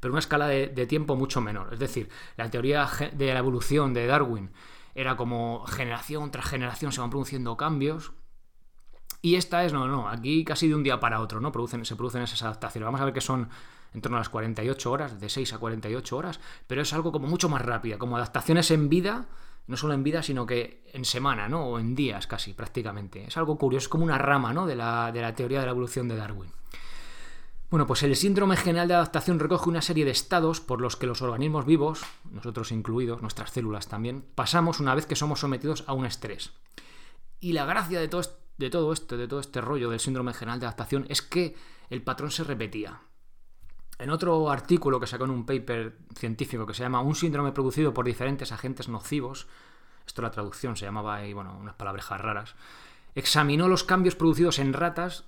pero 0.00 0.12
una 0.12 0.20
escala 0.20 0.46
de, 0.46 0.86
tiempo 0.86 1.16
mucho 1.16 1.40
menor. 1.40 1.72
Es 1.72 1.78
decir, 1.78 2.08
la 2.36 2.50
teoría 2.50 2.88
de 3.12 3.32
la 3.32 3.40
evolución 3.40 3.92
de 3.92 4.06
Darwin 4.06 4.50
era 4.96 5.16
como 5.16 5.64
generación 5.66 6.30
tras 6.30 6.46
generación 6.46 6.90
se 6.90 7.00
van 7.00 7.10
produciendo 7.10 7.56
cambios. 7.56 8.12
Y 9.22 9.36
esta 9.36 9.64
es, 9.64 9.72
no, 9.72 9.86
no, 9.86 10.08
aquí 10.08 10.44
casi 10.44 10.68
de 10.68 10.74
un 10.74 10.82
día 10.82 10.98
para 10.98 11.20
otro, 11.20 11.40
¿no? 11.40 11.52
Producen, 11.52 11.84
se 11.84 11.96
producen 11.96 12.22
esas 12.22 12.42
adaptaciones. 12.42 12.86
Vamos 12.86 13.00
a 13.00 13.04
ver 13.04 13.14
que 13.14 13.20
son 13.20 13.48
en 13.92 14.00
torno 14.00 14.16
a 14.16 14.20
las 14.20 14.28
48 14.28 14.90
horas, 14.90 15.20
de 15.20 15.28
6 15.28 15.52
a 15.52 15.58
48 15.58 16.16
horas, 16.16 16.40
pero 16.66 16.82
es 16.82 16.92
algo 16.92 17.12
como 17.12 17.28
mucho 17.28 17.48
más 17.48 17.62
rápida, 17.62 17.98
como 17.98 18.16
adaptaciones 18.16 18.70
en 18.70 18.88
vida 18.88 19.26
no 19.66 19.76
solo 19.76 19.94
en 19.94 20.02
vida, 20.02 20.22
sino 20.22 20.46
que 20.46 20.84
en 20.92 21.04
semana, 21.04 21.48
¿no? 21.48 21.66
O 21.66 21.78
en 21.78 21.94
días 21.94 22.26
casi, 22.26 22.52
prácticamente. 22.52 23.24
Es 23.26 23.36
algo 23.36 23.58
curioso, 23.58 23.84
es 23.84 23.88
como 23.88 24.04
una 24.04 24.18
rama, 24.18 24.52
¿no? 24.52 24.66
De 24.66 24.76
la, 24.76 25.10
de 25.12 25.20
la 25.20 25.34
teoría 25.34 25.60
de 25.60 25.66
la 25.66 25.72
evolución 25.72 26.08
de 26.08 26.16
Darwin. 26.16 26.50
Bueno, 27.68 27.86
pues 27.86 28.04
el 28.04 28.14
síndrome 28.14 28.56
general 28.56 28.86
de 28.86 28.94
adaptación 28.94 29.40
recoge 29.40 29.68
una 29.68 29.82
serie 29.82 30.04
de 30.04 30.12
estados 30.12 30.60
por 30.60 30.80
los 30.80 30.94
que 30.94 31.06
los 31.06 31.20
organismos 31.20 31.66
vivos, 31.66 32.02
nosotros 32.30 32.70
incluidos, 32.70 33.22
nuestras 33.22 33.50
células 33.50 33.88
también, 33.88 34.24
pasamos 34.36 34.78
una 34.78 34.94
vez 34.94 35.06
que 35.06 35.16
somos 35.16 35.40
sometidos 35.40 35.82
a 35.88 35.92
un 35.92 36.06
estrés. 36.06 36.52
Y 37.40 37.52
la 37.54 37.66
gracia 37.66 37.98
de 37.98 38.08
todo, 38.08 38.20
esto, 38.20 39.16
de 39.16 39.28
todo 39.28 39.40
este 39.40 39.60
rollo 39.60 39.90
del 39.90 39.98
síndrome 39.98 40.32
general 40.32 40.60
de 40.60 40.66
adaptación, 40.66 41.06
es 41.08 41.22
que 41.22 41.56
el 41.90 42.02
patrón 42.02 42.30
se 42.30 42.44
repetía. 42.44 43.00
En 43.98 44.10
otro 44.10 44.48
artículo 44.50 45.00
que 45.00 45.08
sacó 45.08 45.24
en 45.24 45.30
un 45.30 45.44
paper 45.44 45.98
científico 46.14 46.66
que 46.66 46.74
se 46.74 46.84
llama 46.84 47.00
Un 47.00 47.16
síndrome 47.16 47.50
producido 47.50 47.92
por 47.92 48.04
diferentes 48.04 48.52
agentes 48.52 48.88
nocivos, 48.88 49.48
esto 50.06 50.22
la 50.22 50.30
traducción 50.30 50.76
se 50.76 50.84
llamaba 50.84 51.16
ahí, 51.16 51.32
bueno, 51.32 51.56
unas 51.58 51.74
palabras 51.74 52.08
raras, 52.08 52.54
examinó 53.16 53.66
los 53.66 53.82
cambios 53.82 54.14
producidos 54.14 54.60
en 54.60 54.72
ratas. 54.72 55.24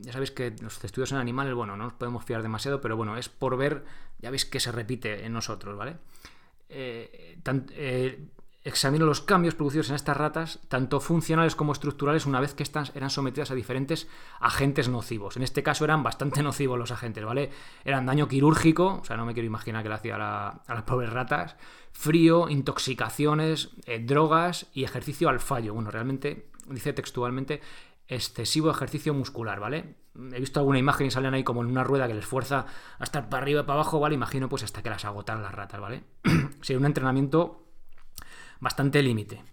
Ya 0.00 0.12
sabéis 0.12 0.30
que 0.30 0.54
los 0.60 0.82
estudios 0.84 1.12
en 1.12 1.18
animales, 1.18 1.54
bueno, 1.54 1.76
no 1.76 1.84
nos 1.84 1.94
podemos 1.94 2.24
fiar 2.24 2.42
demasiado, 2.42 2.80
pero 2.80 2.96
bueno, 2.96 3.16
es 3.16 3.28
por 3.28 3.56
ver, 3.56 3.84
ya 4.18 4.30
veis 4.30 4.44
que 4.44 4.60
se 4.60 4.70
repite 4.72 5.24
en 5.24 5.32
nosotros, 5.32 5.76
¿vale? 5.76 5.96
Eh, 6.68 7.38
eh, 7.72 8.28
examinó 8.66 9.06
los 9.06 9.20
cambios 9.20 9.54
producidos 9.54 9.90
en 9.90 9.94
estas 9.94 10.16
ratas, 10.16 10.58
tanto 10.66 10.98
funcionales 10.98 11.54
como 11.54 11.72
estructurales, 11.72 12.26
una 12.26 12.40
vez 12.40 12.52
que 12.52 12.64
estas 12.64 12.94
eran 12.96 13.10
sometidas 13.10 13.52
a 13.52 13.54
diferentes 13.54 14.08
agentes 14.40 14.88
nocivos. 14.88 15.36
En 15.36 15.44
este 15.44 15.62
caso 15.62 15.84
eran 15.84 16.02
bastante 16.02 16.42
nocivos 16.42 16.76
los 16.76 16.90
agentes, 16.90 17.24
¿vale? 17.24 17.50
Eran 17.84 18.06
daño 18.06 18.26
quirúrgico, 18.26 18.98
o 19.00 19.04
sea, 19.04 19.16
no 19.16 19.24
me 19.24 19.34
quiero 19.34 19.46
imaginar 19.46 19.84
que 19.84 19.88
le 19.88 19.94
hacía 19.94 20.16
a, 20.16 20.60
las 20.66 20.82
pobres 20.82 21.12
ratas, 21.12 21.56
frío, 21.92 22.48
intoxicaciones, 22.48 23.70
eh, 23.86 24.00
drogas 24.04 24.66
y 24.72 24.82
ejercicio 24.82 25.28
al 25.28 25.38
fallo. 25.38 25.72
Bueno, 25.72 25.92
realmente, 25.92 26.48
dice 26.68 26.92
textualmente, 26.92 27.60
excesivo 28.08 28.70
ejercicio 28.70 29.14
muscular, 29.14 29.60
¿vale? 29.60 29.96
He 30.32 30.40
visto 30.40 30.60
alguna 30.60 30.78
imagen 30.78 31.08
y 31.08 31.10
salen 31.10 31.34
ahí 31.34 31.44
como 31.44 31.62
en 31.62 31.68
una 31.68 31.84
rueda 31.84 32.06
que 32.06 32.14
les 32.14 32.24
fuerza 32.24 32.66
a 32.98 33.04
estar 33.04 33.28
para 33.28 33.42
arriba 33.42 33.60
y 33.60 33.64
para 33.64 33.80
abajo, 33.80 34.00
¿vale? 34.00 34.14
Imagino 34.14 34.48
pues 34.48 34.62
hasta 34.62 34.82
que 34.82 34.90
las 34.90 35.04
agotan 35.04 35.42
las 35.42 35.54
ratas, 35.54 35.80
¿vale? 35.80 36.04
Sería 36.62 36.78
un 36.78 36.86
entrenamiento 36.86 37.66
bastante 38.60 39.02
límite. 39.02 39.44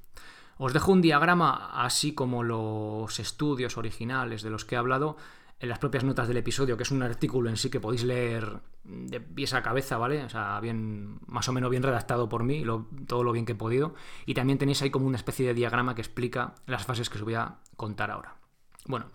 Os 0.57 0.73
dejo 0.73 0.91
un 0.91 1.01
diagrama, 1.01 1.71
así 1.83 2.13
como 2.13 2.43
los 2.43 3.19
estudios 3.19 3.77
originales 3.77 4.43
de 4.43 4.49
los 4.49 4.65
que 4.65 4.75
he 4.75 4.77
hablado, 4.77 5.17
en 5.59 5.69
las 5.69 5.79
propias 5.79 6.03
notas 6.03 6.27
del 6.27 6.37
episodio, 6.37 6.75
que 6.77 6.83
es 6.83 6.91
un 6.91 7.01
artículo 7.03 7.49
en 7.49 7.57
sí 7.57 7.69
que 7.69 7.79
podéis 7.79 8.03
leer 8.03 8.59
de 8.83 9.21
pies 9.21 9.53
a 9.53 9.63
cabeza, 9.63 9.97
¿vale? 9.97 10.23
O 10.23 10.29
sea, 10.29 10.59
bien, 10.59 11.19
más 11.25 11.47
o 11.47 11.53
menos 11.53 11.69
bien 11.69 11.83
redactado 11.83 12.27
por 12.27 12.43
mí, 12.43 12.63
todo 13.07 13.23
lo 13.23 13.31
bien 13.31 13.45
que 13.45 13.53
he 13.53 13.55
podido. 13.55 13.95
Y 14.25 14.33
también 14.33 14.59
tenéis 14.59 14.81
ahí 14.81 14.89
como 14.89 15.07
una 15.07 15.17
especie 15.17 15.47
de 15.47 15.53
diagrama 15.53 15.95
que 15.95 16.01
explica 16.01 16.55
las 16.67 16.85
fases 16.85 17.09
que 17.09 17.17
os 17.17 17.23
voy 17.23 17.35
a 17.35 17.59
contar 17.77 18.11
ahora. 18.11 18.42
Bueno. 18.85 19.07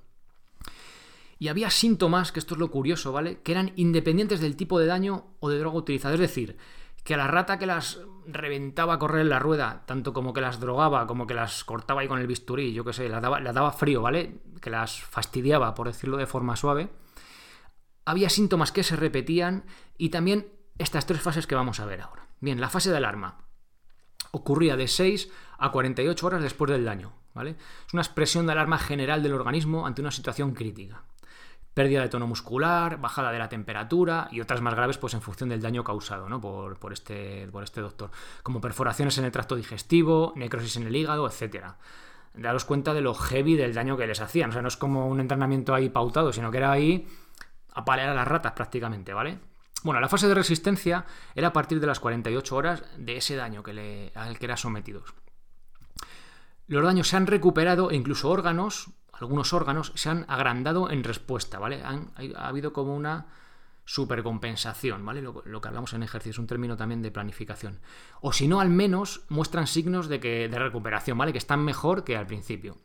Y 1.38 1.48
había 1.48 1.70
síntomas, 1.70 2.32
que 2.32 2.40
esto 2.40 2.54
es 2.54 2.60
lo 2.60 2.70
curioso, 2.70 3.12
¿vale? 3.12 3.40
Que 3.42 3.52
eran 3.52 3.72
independientes 3.76 4.40
del 4.40 4.56
tipo 4.56 4.78
de 4.78 4.86
daño 4.86 5.26
o 5.40 5.48
de 5.48 5.58
droga 5.58 5.78
utilizada. 5.78 6.14
Es 6.14 6.20
decir, 6.20 6.56
que 7.04 7.14
a 7.14 7.16
la 7.16 7.28
rata 7.28 7.58
que 7.58 7.66
las 7.66 8.00
reventaba 8.26 8.94
a 8.94 8.98
correr 8.98 9.22
en 9.22 9.30
la 9.30 9.38
rueda, 9.38 9.84
tanto 9.86 10.12
como 10.12 10.32
que 10.32 10.40
las 10.40 10.60
drogaba, 10.60 11.06
como 11.06 11.26
que 11.26 11.34
las 11.34 11.64
cortaba 11.64 12.00
ahí 12.00 12.08
con 12.08 12.18
el 12.18 12.26
bisturí, 12.26 12.72
yo 12.72 12.84
qué 12.84 12.92
sé, 12.92 13.08
las 13.08 13.22
daba, 13.22 13.40
daba 13.40 13.72
frío, 13.72 14.02
¿vale? 14.02 14.40
Que 14.60 14.70
las 14.70 15.00
fastidiaba, 15.00 15.74
por 15.74 15.86
decirlo 15.86 16.16
de 16.16 16.26
forma 16.26 16.56
suave. 16.56 16.90
Había 18.04 18.28
síntomas 18.28 18.72
que 18.72 18.82
se 18.82 18.96
repetían 18.96 19.64
y 19.96 20.10
también 20.10 20.48
estas 20.78 21.06
tres 21.06 21.20
fases 21.20 21.46
que 21.46 21.54
vamos 21.54 21.80
a 21.80 21.86
ver 21.86 22.00
ahora. 22.00 22.26
Bien, 22.40 22.60
la 22.60 22.68
fase 22.68 22.90
de 22.90 22.96
alarma 22.96 23.38
ocurría 24.30 24.76
de 24.76 24.88
6 24.88 25.30
a 25.58 25.72
48 25.72 26.26
horas 26.26 26.42
después 26.42 26.70
del 26.70 26.84
daño, 26.84 27.12
¿vale? 27.38 27.56
Es 27.86 27.94
una 27.94 28.02
expresión 28.02 28.46
de 28.46 28.52
alarma 28.52 28.78
general 28.78 29.22
del 29.22 29.32
organismo 29.32 29.86
ante 29.86 30.02
una 30.02 30.10
situación 30.10 30.52
crítica 30.52 31.02
pérdida 31.78 32.02
de 32.02 32.08
tono 32.08 32.26
muscular, 32.26 33.00
bajada 33.00 33.30
de 33.30 33.38
la 33.38 33.48
temperatura 33.48 34.26
y 34.32 34.40
otras 34.40 34.60
más 34.60 34.74
graves 34.74 34.98
pues 34.98 35.14
en 35.14 35.22
función 35.22 35.48
del 35.48 35.62
daño 35.62 35.84
causado 35.84 36.28
¿no? 36.28 36.40
por, 36.40 36.92
este, 36.92 37.44
este 37.44 37.80
doctor, 37.80 38.10
como 38.42 38.60
perforaciones 38.60 39.16
en 39.18 39.24
el 39.24 39.30
tracto 39.30 39.54
digestivo, 39.54 40.32
necrosis 40.34 40.76
en 40.76 40.88
el 40.88 40.96
hígado, 40.96 41.28
etc. 41.28 41.66
Daros 42.34 42.64
cuenta 42.64 42.94
de 42.94 43.00
lo 43.00 43.14
heavy 43.14 43.54
del 43.54 43.74
daño 43.74 43.96
que 43.96 44.08
les 44.08 44.20
hacían, 44.20 44.50
o 44.50 44.52
sea, 44.54 44.60
no 44.60 44.66
es 44.66 44.76
como 44.76 45.06
un 45.06 45.20
entrenamiento 45.20 45.72
ahí 45.72 45.88
pautado, 45.88 46.32
sino 46.32 46.50
que 46.50 46.58
era 46.58 46.72
ahí 46.72 47.06
a 47.74 47.84
palear 47.84 48.08
a 48.08 48.14
las 48.14 48.26
ratas 48.26 48.54
prácticamente, 48.54 49.14
¿vale? 49.14 49.38
Bueno, 49.84 50.00
la 50.00 50.08
fase 50.08 50.26
de 50.26 50.34
resistencia 50.34 51.06
era 51.36 51.46
a 51.46 51.52
partir 51.52 51.78
de 51.78 51.86
las 51.86 52.00
48 52.00 52.56
horas 52.56 52.82
de 52.96 53.18
ese 53.18 53.36
daño 53.36 53.62
que 53.62 53.72
le, 53.72 54.12
al 54.16 54.36
que 54.36 54.46
eran 54.46 54.58
sometidos. 54.58 55.14
Los 56.68 56.84
daños 56.84 57.08
se 57.08 57.16
han 57.16 57.26
recuperado 57.26 57.90
e 57.90 57.96
incluso 57.96 58.30
órganos 58.30 58.90
algunos 59.20 59.52
órganos 59.52 59.92
se 59.96 60.10
han 60.10 60.24
agrandado 60.28 60.90
en 60.90 61.02
respuesta, 61.02 61.58
¿vale? 61.58 61.82
ha 61.82 62.48
habido 62.48 62.72
como 62.72 62.94
una 62.94 63.26
supercompensación, 63.84 65.04
¿vale? 65.04 65.22
Lo, 65.22 65.42
que 65.42 65.68
hablamos 65.68 65.92
en 65.94 66.02
ejercicio 66.02 66.32
es 66.32 66.38
un 66.38 66.46
término 66.46 66.76
también 66.76 67.02
de 67.02 67.10
planificación. 67.10 67.80
O 68.20 68.32
si 68.32 68.46
no, 68.46 68.60
al 68.60 68.68
menos 68.68 69.22
muestran 69.28 69.66
signos 69.66 70.08
de, 70.08 70.20
que, 70.20 70.48
de 70.48 70.58
recuperación, 70.58 71.16
¿vale? 71.16 71.32
Que 71.32 71.38
están 71.38 71.64
mejor 71.64 72.04
que 72.04 72.16
al 72.16 72.26
principio. 72.26 72.76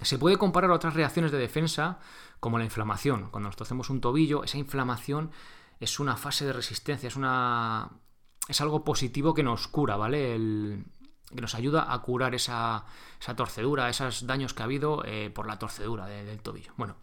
Se 0.00 0.18
puede 0.18 0.36
comparar 0.36 0.70
a 0.70 0.74
otras 0.74 0.94
reacciones 0.94 1.32
de 1.32 1.38
defensa, 1.38 1.98
como 2.38 2.58
la 2.58 2.64
inflamación. 2.64 3.28
Cuando 3.30 3.48
nos 3.48 3.56
tocemos 3.56 3.90
un 3.90 4.00
tobillo, 4.00 4.44
esa 4.44 4.56
inflamación 4.56 5.32
es 5.80 5.98
una 5.98 6.16
fase 6.16 6.46
de 6.46 6.52
resistencia, 6.52 7.08
es 7.08 7.16
una. 7.16 7.90
es 8.46 8.60
algo 8.60 8.84
positivo 8.84 9.34
que 9.34 9.42
nos 9.42 9.66
cura, 9.66 9.96
¿vale? 9.96 10.36
El, 10.36 10.84
que 11.34 11.40
nos 11.40 11.54
ayuda 11.54 11.92
a 11.92 11.98
curar 12.00 12.34
esa, 12.34 12.84
torcedura, 13.36 13.88
esos 13.88 14.26
daños 14.26 14.54
que 14.54 14.62
ha 14.62 14.64
habido 14.64 15.04
eh, 15.04 15.30
por 15.30 15.46
la 15.46 15.58
torcedura 15.58 16.06
del 16.06 16.40
tobillo. 16.40 16.72
Bueno, 16.76 16.96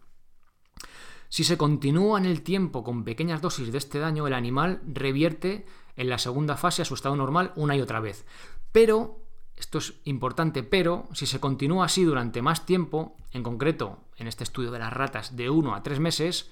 si 1.28 1.44
se 1.44 1.56
continúa 1.56 2.18
en 2.18 2.26
el 2.26 2.42
tiempo 2.42 2.84
con 2.84 3.04
pequeñas 3.04 3.42
dosis 3.42 3.72
de 3.72 3.78
este 3.78 3.98
daño, 3.98 4.26
el 4.26 4.32
animal 4.32 4.80
revierte 4.86 5.66
en 5.96 6.08
la 6.08 6.18
segunda 6.18 6.56
fase 6.56 6.82
a 6.82 6.84
su 6.84 6.94
estado 6.94 7.16
normal 7.16 7.52
una 7.56 7.76
y 7.76 7.80
otra 7.80 8.00
vez. 8.00 8.26
Pero, 8.72 9.20
esto 9.56 9.78
es 9.78 9.94
importante, 10.04 10.62
pero 10.62 11.08
si 11.12 11.26
se 11.26 11.40
continúa 11.40 11.86
así 11.86 12.04
durante 12.04 12.42
más 12.42 12.66
tiempo, 12.66 13.16
en 13.32 13.42
concreto 13.42 13.98
en 14.16 14.28
este 14.28 14.44
estudio 14.44 14.70
de 14.70 14.78
las 14.78 14.92
ratas 14.92 15.36
de 15.36 15.50
1 15.50 15.74
a 15.74 15.82
3 15.82 16.00
meses, 16.00 16.50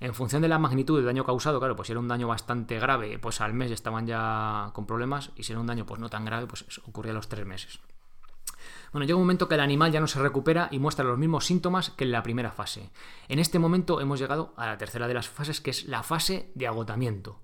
en 0.00 0.14
función 0.14 0.40
de 0.40 0.48
la 0.48 0.58
magnitud 0.58 0.96
del 0.96 1.04
daño 1.04 1.24
causado, 1.24 1.58
claro, 1.58 1.76
pues 1.76 1.86
si 1.86 1.92
era 1.92 2.00
un 2.00 2.08
daño 2.08 2.26
bastante 2.26 2.78
grave, 2.78 3.18
pues 3.18 3.42
al 3.42 3.52
mes 3.52 3.70
estaban 3.70 4.06
ya 4.06 4.70
con 4.72 4.86
problemas, 4.86 5.30
y 5.36 5.42
si 5.42 5.52
era 5.52 5.60
un 5.60 5.66
daño 5.66 5.84
pues 5.84 6.00
no 6.00 6.08
tan 6.08 6.24
grave, 6.24 6.46
pues 6.46 6.64
ocurría 6.86 7.12
a 7.12 7.14
los 7.14 7.28
tres 7.28 7.44
meses. 7.44 7.80
Bueno, 8.92 9.06
llega 9.06 9.16
un 9.16 9.22
momento 9.22 9.46
que 9.46 9.54
el 9.54 9.60
animal 9.60 9.92
ya 9.92 10.00
no 10.00 10.06
se 10.06 10.18
recupera 10.18 10.68
y 10.70 10.78
muestra 10.78 11.04
los 11.04 11.18
mismos 11.18 11.44
síntomas 11.44 11.90
que 11.90 12.04
en 12.04 12.12
la 12.12 12.22
primera 12.22 12.50
fase. 12.50 12.90
En 13.28 13.38
este 13.38 13.58
momento 13.58 14.00
hemos 14.00 14.18
llegado 14.18 14.54
a 14.56 14.66
la 14.66 14.78
tercera 14.78 15.06
de 15.06 15.14
las 15.14 15.28
fases, 15.28 15.60
que 15.60 15.70
es 15.70 15.84
la 15.84 16.02
fase 16.02 16.50
de 16.54 16.66
agotamiento. 16.66 17.40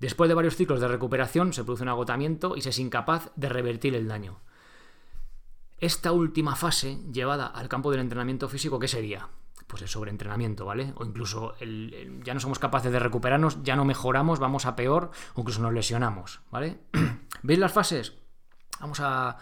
Después 0.00 0.28
de 0.28 0.34
varios 0.34 0.56
ciclos 0.56 0.80
de 0.80 0.88
recuperación 0.88 1.52
se 1.52 1.62
produce 1.62 1.84
un 1.84 1.90
agotamiento 1.90 2.56
y 2.56 2.62
se 2.62 2.70
es 2.70 2.78
incapaz 2.78 3.30
de 3.36 3.48
revertir 3.48 3.94
el 3.94 4.08
daño. 4.08 4.40
Esta 5.78 6.10
última 6.10 6.56
fase, 6.56 6.98
llevada 7.12 7.46
al 7.46 7.68
campo 7.68 7.90
del 7.90 8.00
entrenamiento 8.00 8.48
físico, 8.48 8.78
¿qué 8.78 8.88
sería? 8.88 9.28
Pues 9.66 9.82
el 9.82 9.88
sobreentrenamiento, 9.88 10.64
¿vale? 10.64 10.92
O 10.96 11.04
incluso 11.04 11.54
ya 12.22 12.34
no 12.34 12.40
somos 12.40 12.58
capaces 12.58 12.92
de 12.92 12.98
recuperarnos, 12.98 13.62
ya 13.62 13.76
no 13.76 13.84
mejoramos, 13.84 14.38
vamos 14.38 14.66
a 14.66 14.76
peor, 14.76 15.10
o 15.34 15.40
incluso 15.40 15.62
nos 15.62 15.72
lesionamos, 15.72 16.40
¿vale? 16.50 16.80
¿Veis 17.42 17.58
las 17.58 17.72
fases? 17.72 18.14
Vamos 18.80 19.00
a, 19.00 19.36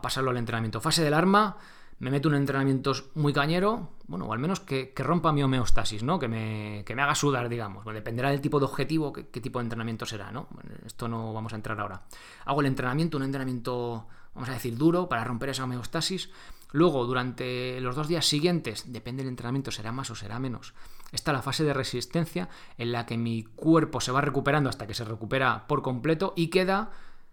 pasarlo 0.00 0.30
al 0.30 0.36
entrenamiento. 0.36 0.80
Fase 0.80 1.02
del 1.02 1.14
arma, 1.14 1.56
me 1.98 2.10
meto 2.10 2.28
un 2.28 2.34
entrenamiento 2.34 2.92
muy 3.14 3.32
cañero, 3.32 3.90
bueno, 4.06 4.26
o 4.26 4.32
al 4.32 4.38
menos 4.38 4.60
que, 4.60 4.92
rompa 4.96 5.32
mi 5.32 5.42
homeostasis, 5.42 6.02
¿no? 6.02 6.18
Que 6.18 6.28
me, 6.28 6.84
me, 6.88 7.02
haga 7.02 7.14
sudar, 7.14 7.48
digamos. 7.48 7.84
dependerá 7.84 8.30
del 8.30 8.40
tipo 8.40 8.58
de 8.58 8.64
objetivo, 8.64 9.12
qué, 9.12 9.24
tipo 9.24 9.58
de 9.58 9.64
entrenamiento 9.64 10.06
será, 10.06 10.32
¿no? 10.32 10.48
esto 10.86 11.08
no 11.08 11.32
vamos 11.32 11.52
a 11.52 11.56
entrar 11.56 11.78
ahora. 11.78 12.02
Hago 12.46 12.60
el 12.60 12.66
entrenamiento, 12.66 13.18
un 13.18 13.24
entrenamiento, 13.24 14.08
vamos 14.34 14.48
a 14.48 14.52
decir, 14.52 14.76
duro 14.76 15.08
para 15.08 15.24
romper 15.24 15.50
esa 15.50 15.64
homeostasis 15.64 16.30
Luego, 16.72 17.04
durante 17.04 17.80
los 17.80 17.96
dos 17.96 18.08
días 18.08 18.26
siguientes, 18.26 18.92
depende 18.92 19.22
del 19.22 19.30
entrenamiento, 19.30 19.70
será 19.70 19.92
más 19.92 20.10
o 20.10 20.14
será 20.14 20.38
menos, 20.38 20.74
está 21.10 21.32
la 21.32 21.42
fase 21.42 21.64
de 21.64 21.74
resistencia 21.74 22.48
en 22.78 22.92
la 22.92 23.06
que 23.06 23.18
mi 23.18 23.42
cuerpo 23.42 24.00
se 24.00 24.12
va 24.12 24.20
recuperando 24.20 24.68
hasta 24.70 24.86
que 24.86 24.94
se 24.94 25.04
recupera 25.04 25.66
por 25.66 25.82
completo 25.82 26.32
y 26.36 26.48
queda 26.48 26.90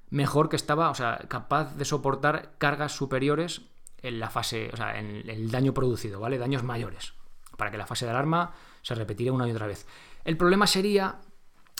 mejor 0.09 0.49
que 0.49 0.55
estaba, 0.55 0.89
o 0.89 0.95
sea, 0.95 1.19
capaz 1.27 1.75
de 1.75 1.85
soportar 1.85 2.53
cargas 2.57 2.93
superiores 2.93 3.61
en 4.01 4.19
la 4.19 4.29
fase, 4.29 4.69
o 4.73 4.77
sea, 4.77 4.97
en 4.97 5.29
el 5.29 5.51
daño 5.51 5.73
producido, 5.73 6.19
¿vale? 6.19 6.37
Daños 6.37 6.63
mayores, 6.63 7.13
para 7.57 7.69
que 7.69 7.77
la 7.77 7.85
fase 7.85 8.05
de 8.05 8.11
alarma 8.11 8.53
se 8.81 8.95
repetiera 8.95 9.33
una 9.33 9.47
y 9.47 9.51
otra 9.51 9.67
vez. 9.67 9.85
El 10.23 10.37
problema 10.37 10.65
sería 10.65 11.19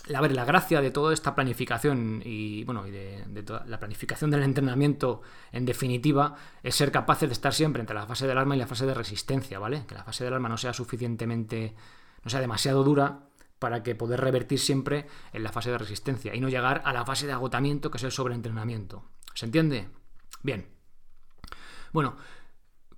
la 0.09 0.45
gracia 0.45 0.81
de 0.81 0.91
toda 0.91 1.13
esta 1.13 1.35
planificación 1.35 2.21
y 2.23 2.63
bueno, 2.63 2.87
y 2.87 2.91
de, 2.91 3.43
toda 3.45 3.65
la 3.65 3.79
planificación 3.79 4.31
del 4.31 4.43
entrenamiento, 4.43 5.21
en 5.51 5.65
definitiva, 5.65 6.35
es 6.63 6.75
ser 6.75 6.91
capaces 6.91 7.29
de 7.29 7.33
estar 7.33 7.53
siempre 7.53 7.81
entre 7.81 7.95
la 7.95 8.05
fase 8.05 8.27
del 8.27 8.37
arma 8.37 8.55
y 8.55 8.59
la 8.59 8.67
fase 8.67 8.85
de 8.85 8.93
resistencia, 8.93 9.59
¿vale? 9.59 9.85
Que 9.87 9.95
la 9.95 10.03
fase 10.03 10.23
del 10.23 10.33
arma 10.33 10.49
no 10.49 10.57
sea 10.57 10.73
suficientemente, 10.73 11.75
no 12.23 12.29
sea 12.29 12.39
demasiado 12.39 12.83
dura 12.83 13.27
para 13.59 13.83
que 13.83 13.95
poder 13.95 14.21
revertir 14.21 14.59
siempre 14.59 15.07
en 15.33 15.43
la 15.43 15.51
fase 15.51 15.71
de 15.71 15.77
resistencia 15.77 16.35
y 16.35 16.39
no 16.39 16.49
llegar 16.49 16.81
a 16.85 16.93
la 16.93 17.05
fase 17.05 17.25
de 17.25 17.33
agotamiento 17.33 17.89
que 17.91 17.97
es 17.97 18.03
el 18.03 18.11
sobreentrenamiento. 18.11 19.05
¿Se 19.33 19.45
entiende? 19.45 19.89
Bien. 20.43 20.67
Bueno, 21.91 22.17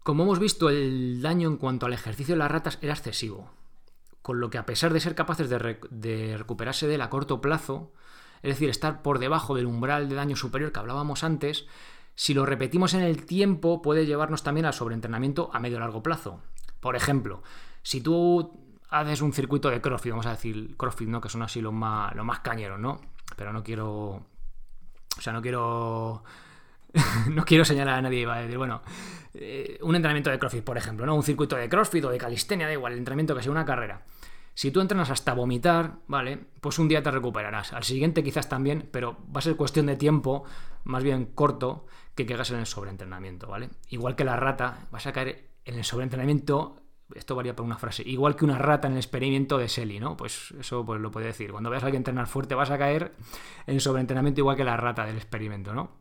como 0.04 0.24
hemos 0.24 0.40
visto, 0.40 0.70
el 0.70 1.22
daño 1.22 1.48
en 1.48 1.58
cuanto 1.58 1.86
al 1.86 1.94
ejercicio 1.94 2.36
de 2.36 2.40
las 2.40 2.52
ratas 2.52 2.80
era 2.82 2.94
excesivo 2.94 3.59
con 4.30 4.40
lo 4.40 4.52
que 4.52 4.60
a 4.60 4.66
pesar 4.68 4.94
de 4.94 5.00
ser 5.00 5.16
capaces 5.16 5.50
de, 5.50 6.38
recuperarse 6.38 6.86
de 6.86 6.94
él 6.94 7.02
a 7.02 7.10
corto 7.10 7.42
plazo, 7.42 7.94
es 8.44 8.54
decir, 8.54 8.70
estar 8.70 9.02
por 9.02 9.18
debajo 9.18 9.56
del 9.56 9.66
umbral 9.66 10.08
de 10.08 10.14
daño 10.14 10.36
superior 10.36 10.72
que 10.72 10.78
hablábamos 10.78 11.24
antes, 11.24 11.66
si 12.14 12.36
lo 12.36 12.46
repetimos 12.46 12.94
en 12.94 13.02
el 13.02 13.26
tiempo 13.26 13.82
puede 13.82 14.06
llevarnos 14.06 14.44
también 14.44 14.68
al 14.68 14.76
sobreentrenamiento 14.76 15.50
a 15.52 15.60
medio 15.60 15.80
largo 15.80 16.04
plazo. 16.04 16.44
Por 16.80 16.96
ejemplo, 16.96 17.42
si 17.82 18.02
tú 18.02 18.78
haces 18.92 19.22
un 19.22 19.34
circuito 19.34 19.72
de 19.72 19.82
CrossFit, 19.82 20.12
vamos 20.12 20.28
a 20.28 20.36
decir 20.36 20.78
CrossFit, 20.78 21.10
¿no? 21.10 21.22
Que 21.22 21.30
son 21.30 21.42
así 21.42 21.60
los 21.60 21.74
más, 21.74 22.16
los 22.16 22.24
más 22.24 22.42
cañeros, 22.42 22.80
¿no? 22.80 23.02
Pero 23.36 23.52
no 23.52 23.64
quiero. 23.64 23.88
O 25.18 25.22
sea, 25.22 25.34
no 25.34 25.42
quiero 25.42 26.24
no 27.32 27.46
quiero 27.46 27.66
señalar 27.66 27.96
a 27.96 28.02
nadie, 28.04 28.26
va 28.26 28.36
a 28.36 28.42
decir, 28.42 28.60
bueno, 28.60 28.82
eh, 29.34 29.78
un 29.82 29.96
entrenamiento 29.96 30.30
de 30.30 30.40
CrossFit, 30.40 30.64
por 30.64 30.78
ejemplo, 30.78 31.06
¿no? 31.06 31.16
Un 31.16 31.24
circuito 31.24 31.56
de 31.56 31.70
CrossFit 31.70 32.06
o 32.06 32.10
de 32.10 32.18
calistenia, 32.18 32.68
da 32.68 32.74
igual, 32.74 32.94
el 32.94 33.00
entrenamiento 33.00 33.36
que 33.36 33.44
sea 33.44 33.52
una 33.52 33.66
carrera. 33.66 34.06
Si 34.54 34.72
tú 34.72 34.82
entrenas 34.82 35.10
hasta 35.10 35.34
vomitar, 35.34 36.00
¿vale? 36.08 36.38
Pues 36.60 36.80
un 36.80 36.88
día 36.88 37.02
te 37.02 37.12
recuperarás. 37.12 37.74
Al 37.74 37.84
siguiente 37.84 38.24
quizás 38.24 38.50
también, 38.50 38.90
pero 38.92 39.18
va 39.34 39.40
a 39.40 39.42
ser 39.42 39.56
cuestión 39.56 39.86
de 39.86 39.96
tiempo, 39.96 40.44
más 40.84 41.04
bien 41.04 41.28
corto, 41.28 41.86
que 42.16 42.26
caigas 42.26 42.52
en 42.52 42.60
el 42.60 42.66
sobreentrenamiento, 42.66 43.48
¿vale? 43.48 43.70
Igual 43.90 44.16
que 44.16 44.26
la 44.26 44.36
rata, 44.36 44.88
vas 44.92 45.08
a 45.08 45.14
caer 45.14 45.50
en 45.64 45.76
el 45.76 45.86
sobreentrenamiento 45.86 46.76
esto 47.16 47.36
varía 47.36 47.56
por 47.56 47.66
una 47.66 47.78
frase, 47.78 48.04
igual 48.06 48.36
que 48.36 48.46
una 48.46 48.58
rata 48.58 48.88
en 48.88 48.94
el 48.94 49.00
experimento 49.00 49.58
de 49.58 49.68
Selly, 49.68 50.00
¿no? 50.00 50.16
Pues 50.16 50.54
eso 50.60 50.86
pues, 50.86 51.02
lo 51.02 51.12
puede 51.12 51.28
decir. 51.28 51.52
Cuando 51.52 51.70
veas 51.70 51.84
a 51.84 51.88
alguien 51.88 52.02
entrenar 52.02 52.28
fuerte 52.28 52.56
vas 52.56 52.70
a 52.70 52.78
caer 52.78 53.16
en 53.66 53.80
sobreentrenamiento 53.80 54.42
igual 54.42 54.56
que 54.56 54.64
la 54.64 54.78
rata 54.78 55.06
del 55.06 55.16
experimento, 55.16 55.74
¿no? 55.74 55.98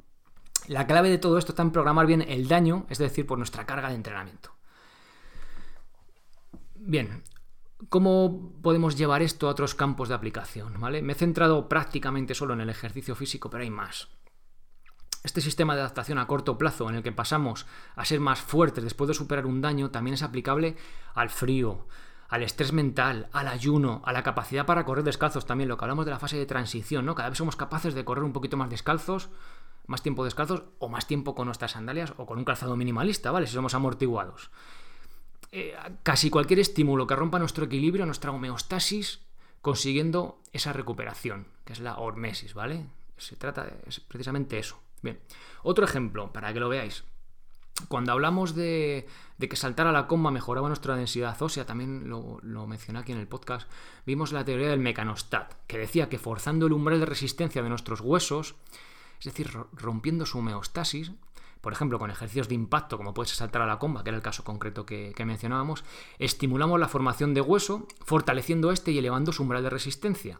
La 0.68 0.86
clave 0.86 1.08
de 1.08 1.16
todo 1.16 1.38
esto 1.38 1.52
está 1.52 1.62
en 1.62 1.70
programar 1.70 2.06
bien 2.06 2.20
el 2.20 2.46
daño, 2.46 2.84
es 2.90 2.98
decir, 2.98 3.26
por 3.26 3.38
nuestra 3.38 3.64
carga 3.64 3.88
de 3.88 3.94
entrenamiento. 3.94 4.52
Bien, 6.74 7.24
¿cómo 7.88 8.52
podemos 8.62 8.94
llevar 8.94 9.22
esto 9.22 9.48
a 9.48 9.50
otros 9.50 9.74
campos 9.74 10.10
de 10.10 10.14
aplicación? 10.14 10.78
¿vale? 10.78 11.00
Me 11.00 11.14
he 11.14 11.16
centrado 11.16 11.70
prácticamente 11.70 12.34
solo 12.34 12.52
en 12.52 12.60
el 12.60 12.68
ejercicio 12.68 13.14
físico, 13.14 13.48
pero 13.48 13.62
hay 13.62 13.70
más. 13.70 14.08
Este 15.24 15.40
sistema 15.40 15.74
de 15.74 15.80
adaptación 15.80 16.18
a 16.18 16.26
corto 16.26 16.58
plazo 16.58 16.88
en 16.90 16.96
el 16.96 17.02
que 17.02 17.12
pasamos 17.12 17.66
a 17.96 18.04
ser 18.04 18.20
más 18.20 18.40
fuertes 18.40 18.84
después 18.84 19.08
de 19.08 19.14
superar 19.14 19.46
un 19.46 19.62
daño 19.62 19.90
también 19.90 20.14
es 20.14 20.22
aplicable 20.22 20.76
al 21.14 21.30
frío, 21.30 21.88
al 22.28 22.42
estrés 22.42 22.74
mental, 22.74 23.28
al 23.32 23.48
ayuno, 23.48 24.02
a 24.04 24.12
la 24.12 24.22
capacidad 24.22 24.66
para 24.66 24.84
correr 24.84 25.02
descalzos 25.02 25.46
también, 25.46 25.68
lo 25.68 25.78
que 25.78 25.84
hablamos 25.86 26.04
de 26.04 26.10
la 26.10 26.18
fase 26.18 26.36
de 26.36 26.46
transición, 26.46 27.06
¿no? 27.06 27.14
Cada 27.14 27.30
vez 27.30 27.38
somos 27.38 27.56
capaces 27.56 27.94
de 27.94 28.04
correr 28.04 28.22
un 28.22 28.34
poquito 28.34 28.58
más 28.58 28.68
descalzos 28.68 29.30
más 29.88 30.02
tiempo 30.02 30.24
descalzos 30.24 30.62
o 30.78 30.88
más 30.88 31.06
tiempo 31.06 31.34
con 31.34 31.46
nuestras 31.46 31.72
sandalias 31.72 32.12
o 32.18 32.26
con 32.26 32.38
un 32.38 32.44
calzado 32.44 32.76
minimalista, 32.76 33.32
¿vale? 33.32 33.46
Si 33.46 33.54
somos 33.54 33.74
amortiguados. 33.74 34.50
Eh, 35.50 35.74
casi 36.02 36.28
cualquier 36.30 36.60
estímulo 36.60 37.06
que 37.06 37.16
rompa 37.16 37.38
nuestro 37.38 37.64
equilibrio, 37.64 38.04
nuestra 38.04 38.30
homeostasis, 38.30 39.20
consiguiendo 39.62 40.40
esa 40.52 40.74
recuperación, 40.74 41.48
que 41.64 41.72
es 41.72 41.80
la 41.80 41.96
hormesis, 41.96 42.52
¿vale? 42.52 42.86
Se 43.16 43.34
trata 43.34 43.64
de 43.64 43.72
es 43.86 44.00
precisamente 44.00 44.58
eso. 44.58 44.78
Bien, 45.00 45.18
otro 45.62 45.86
ejemplo, 45.86 46.32
para 46.32 46.52
que 46.52 46.60
lo 46.60 46.68
veáis. 46.68 47.04
Cuando 47.86 48.12
hablamos 48.12 48.54
de, 48.54 49.06
que 49.38 49.56
saltar 49.56 49.86
a 49.86 49.92
la 49.92 50.06
comba 50.06 50.30
mejoraba 50.30 50.68
nuestra 50.68 50.96
densidad 50.96 51.40
ósea, 51.40 51.64
también 51.64 52.10
lo, 52.10 52.40
lo, 52.42 52.66
mencioné 52.66 52.98
aquí 52.98 53.12
en 53.12 53.18
el 53.18 53.28
podcast, 53.28 53.70
vimos 54.04 54.32
la 54.32 54.44
teoría 54.44 54.68
del 54.68 54.80
mecanostat, 54.80 55.54
que 55.66 55.78
decía 55.78 56.08
que 56.08 56.18
forzando 56.18 56.66
el 56.66 56.72
umbral 56.72 57.00
de 57.00 57.06
resistencia 57.06 57.62
de 57.62 57.68
nuestros 57.68 58.00
huesos, 58.00 58.56
es 59.18 59.24
decir, 59.24 59.50
rompiendo 59.72 60.26
su 60.26 60.38
homeostasis, 60.38 61.12
por 61.60 61.72
ejemplo, 61.72 61.98
con 61.98 62.10
ejercicios 62.10 62.48
de 62.48 62.54
impacto, 62.54 62.96
como 62.96 63.14
puede 63.14 63.28
saltar 63.28 63.62
a 63.62 63.66
la 63.66 63.78
comba, 63.78 64.02
que 64.02 64.10
era 64.10 64.16
el 64.16 64.22
caso 64.22 64.44
concreto 64.44 64.86
que, 64.86 65.12
mencionábamos, 65.24 65.84
estimulamos 66.18 66.78
la 66.78 66.88
formación 66.88 67.34
de 67.34 67.40
hueso, 67.40 67.86
fortaleciendo 68.04 68.70
este 68.70 68.92
y 68.92 68.98
elevando 68.98 69.32
su 69.32 69.42
umbral 69.42 69.62
de 69.62 69.70
resistencia. 69.70 70.38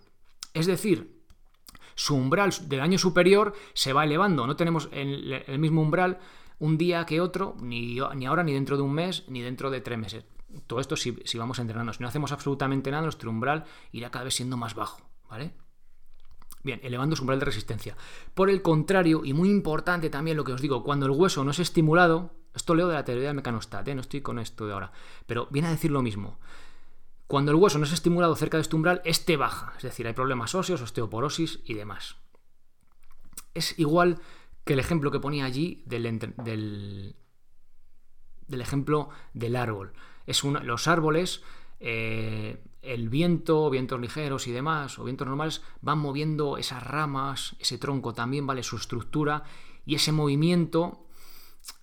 Es 0.54 0.66
decir, 0.66 1.22
su 1.94 2.14
umbral 2.14 2.52
del 2.68 2.80
año 2.80 2.98
superior 2.98 3.54
se 3.74 3.92
va 3.92 4.04
elevando, 4.04 4.46
no 4.46 4.56
tenemos 4.56 4.88
el, 4.92 5.58
mismo 5.58 5.82
umbral 5.82 6.20
un 6.60 6.78
día 6.78 7.04
que 7.04 7.20
otro, 7.20 7.56
ni, 7.60 7.98
ni, 8.14 8.26
ahora, 8.26 8.44
ni 8.44 8.52
dentro 8.52 8.76
de 8.76 8.82
un 8.82 8.92
mes, 8.92 9.24
ni 9.28 9.42
dentro 9.42 9.70
de 9.70 9.80
tres 9.80 9.98
meses. 9.98 10.24
Todo 10.66 10.80
esto 10.80 10.96
si, 10.96 11.16
si 11.24 11.36
vamos 11.36 11.58
entrenando. 11.58 11.92
Si 11.92 12.00
no 12.00 12.08
hacemos 12.08 12.32
absolutamente 12.32 12.90
nada, 12.90 13.02
nuestro 13.02 13.30
umbral 13.30 13.64
irá 13.92 14.10
cada 14.10 14.24
vez 14.24 14.34
siendo 14.34 14.56
más 14.56 14.74
bajo, 14.74 15.02
¿vale? 15.28 15.52
Bien, 16.68 16.80
elevando 16.82 17.16
su 17.16 17.22
umbral 17.22 17.38
de 17.38 17.46
resistencia. 17.46 17.96
Por 18.34 18.50
el 18.50 18.60
contrario, 18.60 19.22
y 19.24 19.32
muy 19.32 19.48
importante 19.48 20.10
también 20.10 20.36
lo 20.36 20.44
que 20.44 20.52
os 20.52 20.60
digo, 20.60 20.84
cuando 20.84 21.06
el 21.06 21.12
hueso 21.12 21.42
no 21.42 21.50
es 21.50 21.60
estimulado, 21.60 22.34
esto 22.54 22.74
leo 22.74 22.88
de 22.88 22.92
la 22.92 23.06
teoría 23.06 23.28
del 23.28 23.36
mecanostat, 23.36 23.88
¿eh? 23.88 23.94
no 23.94 24.02
estoy 24.02 24.20
con 24.20 24.38
esto 24.38 24.66
de 24.66 24.74
ahora, 24.74 24.92
pero 25.24 25.48
viene 25.50 25.68
a 25.68 25.70
decir 25.70 25.90
lo 25.90 26.02
mismo. 26.02 26.38
Cuando 27.26 27.52
el 27.52 27.56
hueso 27.56 27.78
no 27.78 27.86
es 27.86 27.92
estimulado 27.94 28.36
cerca 28.36 28.58
de 28.58 28.60
este 28.60 28.76
umbral, 28.76 29.00
este 29.06 29.38
baja, 29.38 29.72
es 29.78 29.82
decir, 29.82 30.06
hay 30.06 30.12
problemas 30.12 30.54
óseos, 30.54 30.82
osteoporosis 30.82 31.60
y 31.64 31.72
demás. 31.72 32.16
Es 33.54 33.78
igual 33.78 34.18
que 34.64 34.74
el 34.74 34.78
ejemplo 34.78 35.10
que 35.10 35.20
ponía 35.20 35.46
allí 35.46 35.82
del, 35.86 36.18
del, 36.36 37.16
ejemplo 38.60 39.08
del 39.32 39.56
árbol. 39.56 39.94
Es 40.26 40.44
los 40.44 40.86
árboles 40.86 41.42
eh, 41.80 42.62
el 42.82 43.08
viento, 43.08 43.68
vientos 43.70 44.00
ligeros 44.00 44.46
y 44.46 44.52
demás, 44.52 44.98
o 44.98 45.04
vientos 45.04 45.26
normales, 45.26 45.62
van 45.80 45.98
moviendo 45.98 46.56
esas 46.56 46.82
ramas, 46.82 47.56
ese 47.58 47.78
tronco 47.78 48.14
también, 48.14 48.46
¿vale? 48.46 48.62
Su 48.62 48.76
estructura, 48.76 49.44
y 49.84 49.94
ese 49.94 50.12
movimiento 50.12 51.06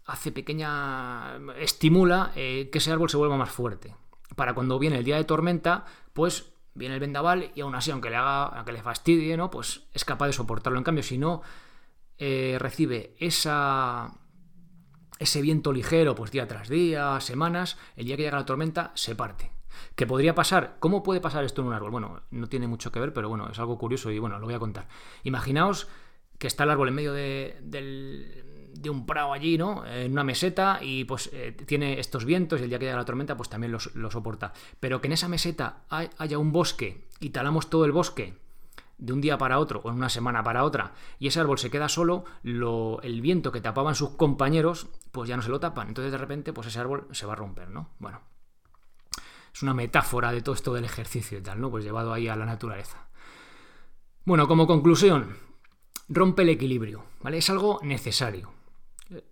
hace 0.05 0.31
pequeña. 0.31 1.37
estimula 1.57 2.31
eh, 2.35 2.69
que 2.71 2.77
ese 2.77 2.91
árbol 2.91 3.09
se 3.09 3.17
vuelva 3.17 3.37
más 3.37 3.51
fuerte. 3.51 3.95
Para 4.35 4.53
cuando 4.53 4.79
viene 4.79 4.97
el 4.97 5.05
día 5.05 5.17
de 5.17 5.23
tormenta, 5.23 5.85
pues 6.13 6.51
viene 6.73 6.95
el 6.95 6.99
vendaval 6.99 7.51
y 7.55 7.61
aún 7.61 7.75
así, 7.75 7.91
aunque 7.91 8.09
le 8.09 8.17
haga, 8.17 8.45
aunque 8.45 8.73
le 8.73 8.81
fastidie, 8.81 9.37
¿no? 9.37 9.49
Pues 9.49 9.87
es 9.93 10.05
capaz 10.05 10.27
de 10.27 10.33
soportarlo. 10.33 10.77
En 10.77 10.83
cambio, 10.83 11.03
si 11.03 11.17
no 11.17 11.41
eh, 12.17 12.57
recibe 12.59 13.15
esa. 13.19 14.13
ese 15.19 15.41
viento 15.41 15.73
ligero, 15.73 16.15
pues 16.15 16.31
día 16.31 16.47
tras 16.47 16.69
día, 16.69 17.19
semanas, 17.21 17.77
el 17.95 18.05
día 18.05 18.17
que 18.17 18.23
llega 18.23 18.37
la 18.37 18.45
tormenta, 18.45 18.91
se 18.95 19.15
parte. 19.15 19.54
¿Qué 19.95 20.05
podría 20.05 20.35
pasar? 20.35 20.77
¿Cómo 20.79 21.03
puede 21.03 21.21
pasar 21.21 21.43
esto 21.43 21.61
en 21.61 21.67
un 21.67 21.73
árbol? 21.73 21.91
Bueno, 21.91 22.21
no 22.31 22.47
tiene 22.47 22.67
mucho 22.67 22.91
que 22.91 22.99
ver, 22.99 23.13
pero 23.13 23.29
bueno, 23.29 23.49
es 23.49 23.59
algo 23.59 23.77
curioso 23.77 24.11
y 24.11 24.19
bueno, 24.19 24.39
lo 24.39 24.45
voy 24.45 24.55
a 24.55 24.59
contar. 24.59 24.87
Imaginaos 25.23 25.87
que 26.37 26.47
está 26.47 26.63
el 26.63 26.71
árbol 26.71 26.89
en 26.89 26.95
medio 26.95 27.13
de, 27.13 28.89
un 28.89 29.05
prado 29.05 29.33
allí, 29.33 29.57
¿no? 29.57 29.85
En 29.85 30.11
una 30.11 30.23
meseta 30.23 30.79
y 30.81 31.05
pues 31.05 31.29
eh, 31.33 31.55
tiene 31.65 31.99
estos 31.99 32.25
vientos 32.25 32.59
y 32.59 32.63
el 32.63 32.69
día 32.69 32.77
que 32.77 32.85
llega 32.85 32.97
la 32.97 33.05
tormenta 33.05 33.35
pues 33.35 33.49
también 33.49 33.71
lo 33.71 34.11
soporta. 34.11 34.53
Pero 34.79 35.01
que 35.01 35.07
en 35.07 35.13
esa 35.13 35.27
meseta 35.27 35.85
haya 35.89 36.37
un 36.37 36.51
bosque 36.51 37.07
y 37.19 37.29
talamos 37.31 37.69
todo 37.69 37.85
el 37.85 37.91
bosque 37.91 38.37
de 38.97 39.13
un 39.13 39.21
día 39.21 39.37
para 39.37 39.59
otro 39.59 39.81
o 39.83 39.89
en 39.89 39.95
una 39.95 40.09
semana 40.09 40.43
para 40.43 40.63
otra 40.63 40.93
y 41.19 41.27
ese 41.27 41.39
árbol 41.39 41.57
se 41.57 41.69
queda 41.69 41.89
solo, 41.89 42.25
el 42.43 43.21
viento 43.21 43.51
que 43.51 43.61
tapaban 43.61 43.95
sus 43.95 44.11
compañeros 44.11 44.87
pues 45.11 45.29
ya 45.29 45.35
no 45.35 45.41
se 45.41 45.49
lo 45.49 45.59
tapan. 45.59 45.89
Entonces 45.89 46.11
de 46.11 46.17
repente 46.17 46.53
pues 46.53 46.67
ese 46.67 46.79
árbol 46.79 47.07
se 47.11 47.25
va 47.25 47.33
a 47.33 47.37
romper, 47.37 47.69
¿no? 47.69 47.89
Bueno, 47.99 48.21
es 49.55 49.63
una 49.63 49.73
metáfora 49.73 50.33
de 50.33 50.41
todo 50.41 50.53
esto 50.53 50.73
del 50.73 50.83
ejercicio 50.83 51.37
y 51.37 51.41
tal, 51.41 51.61
¿no? 51.61 51.71
Pues 51.71 51.85
llevado 51.85 52.11
ahí 52.11 52.27
a 52.27 52.35
la 52.35 52.45
naturaleza. 52.45 53.07
Bueno, 54.25 54.49
como 54.49 54.67
conclusión, 54.67 55.37
rompe 56.09 56.41
el 56.41 56.49
equilibrio, 56.49 57.05
¿vale? 57.21 57.37
Es 57.37 57.49
algo 57.49 57.79
necesario. 57.81 58.51